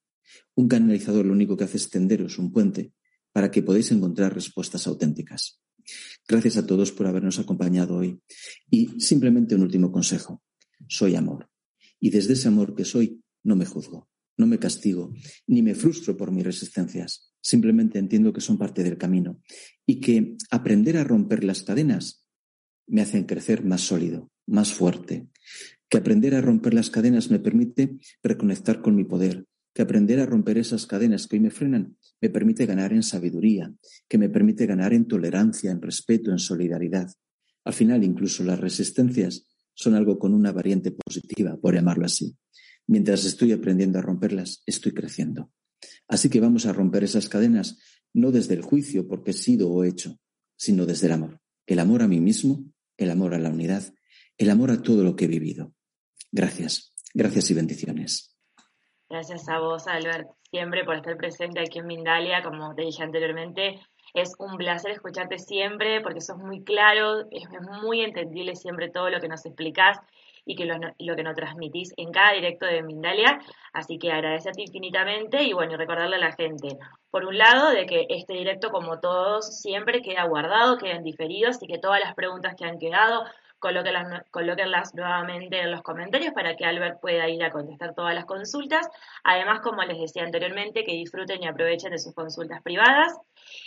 [0.55, 2.91] Un canalizador lo único que hace es tenderos un puente
[3.31, 5.61] para que podáis encontrar respuestas auténticas.
[6.27, 8.19] Gracias a todos por habernos acompañado hoy.
[8.69, 10.43] Y simplemente un último consejo.
[10.87, 11.49] Soy amor.
[11.99, 15.13] Y desde ese amor que soy, no me juzgo, no me castigo,
[15.47, 17.31] ni me frustro por mis resistencias.
[17.39, 19.39] Simplemente entiendo que son parte del camino
[19.85, 22.24] y que aprender a romper las cadenas
[22.87, 25.27] me hacen crecer más sólido, más fuerte.
[25.89, 30.25] Que aprender a romper las cadenas me permite reconectar con mi poder, que aprender a
[30.25, 33.73] romper esas cadenas que hoy me frenan me permite ganar en sabiduría,
[34.07, 37.11] que me permite ganar en tolerancia, en respeto, en solidaridad.
[37.63, 42.35] Al final, incluso las resistencias son algo con una variante positiva, por llamarlo así.
[42.87, 45.51] Mientras estoy aprendiendo a romperlas, estoy creciendo.
[46.07, 47.77] Así que vamos a romper esas cadenas
[48.13, 50.17] no desde el juicio porque he sido o hecho,
[50.55, 51.41] sino desde el amor.
[51.67, 53.83] El amor a mí mismo, el amor a la unidad,
[54.37, 55.71] el amor a todo lo que he vivido.
[56.31, 58.35] Gracias, gracias y bendiciones.
[59.09, 63.79] Gracias a vos, Albert, siempre por estar presente aquí en Mindalia, como te dije anteriormente.
[64.13, 67.43] Es un placer escucharte siempre porque sos muy claro, es
[67.83, 69.99] muy entendible siempre todo lo que nos explicás
[70.45, 73.39] y que lo, que nos transmitís en cada directo de Mindalia.
[73.73, 76.77] Así que agradecerte infinitamente y bueno, recordarle a la gente,
[77.09, 81.67] por un lado, de que este directo, como todos, siempre queda guardado, quedan diferidos y
[81.67, 83.25] que todas las preguntas que han quedado
[84.29, 88.87] colóquenlas, nuevamente en los comentarios para que Albert pueda ir a contestar todas las consultas.
[89.23, 93.17] Además, como les decía anteriormente, que disfruten y aprovechen de sus consultas privadas.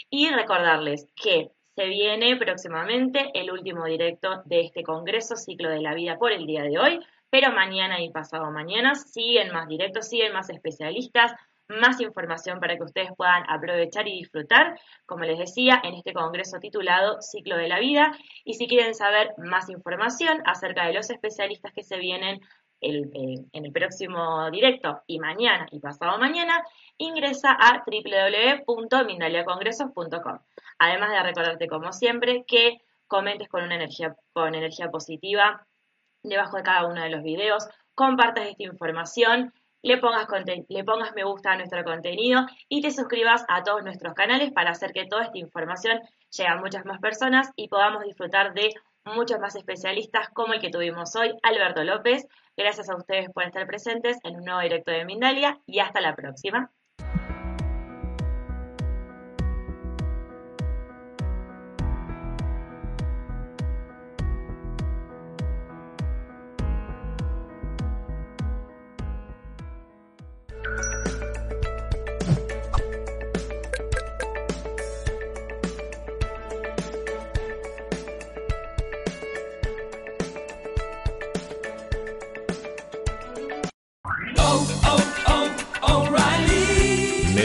[0.09, 5.95] Y recordarles que se viene próximamente el último directo de este Congreso Ciclo de la
[5.95, 6.99] Vida por el día de hoy,
[7.31, 11.35] pero mañana y pasado mañana siguen más directos, siguen más especialistas,
[11.69, 14.77] más información para que ustedes puedan aprovechar y disfrutar,
[15.07, 18.11] como les decía, en este congreso titulado Ciclo de la Vida.
[18.45, 22.41] Y si quieren saber más información acerca de los especialistas que se vienen
[22.81, 26.63] eh, en el próximo directo y mañana y pasado mañana,
[26.97, 30.39] ingresa a www.mindaliacongresos.com.
[30.79, 35.67] Además de recordarte, como siempre, que comentes con una energía, con energía positiva
[36.23, 39.53] debajo de cada uno de los videos, compartas esta información,
[39.83, 40.27] le pongas,
[40.69, 44.71] le pongas me gusta a nuestro contenido y te suscribas a todos nuestros canales para
[44.71, 46.01] hacer que toda esta información
[46.31, 48.75] llegue a muchas más personas y podamos disfrutar de
[49.05, 52.27] muchos más especialistas como el que tuvimos hoy, Alberto López.
[52.57, 56.15] Gracias a ustedes por estar presentes en un nuevo directo de Mindalia y hasta la
[56.15, 56.71] próxima.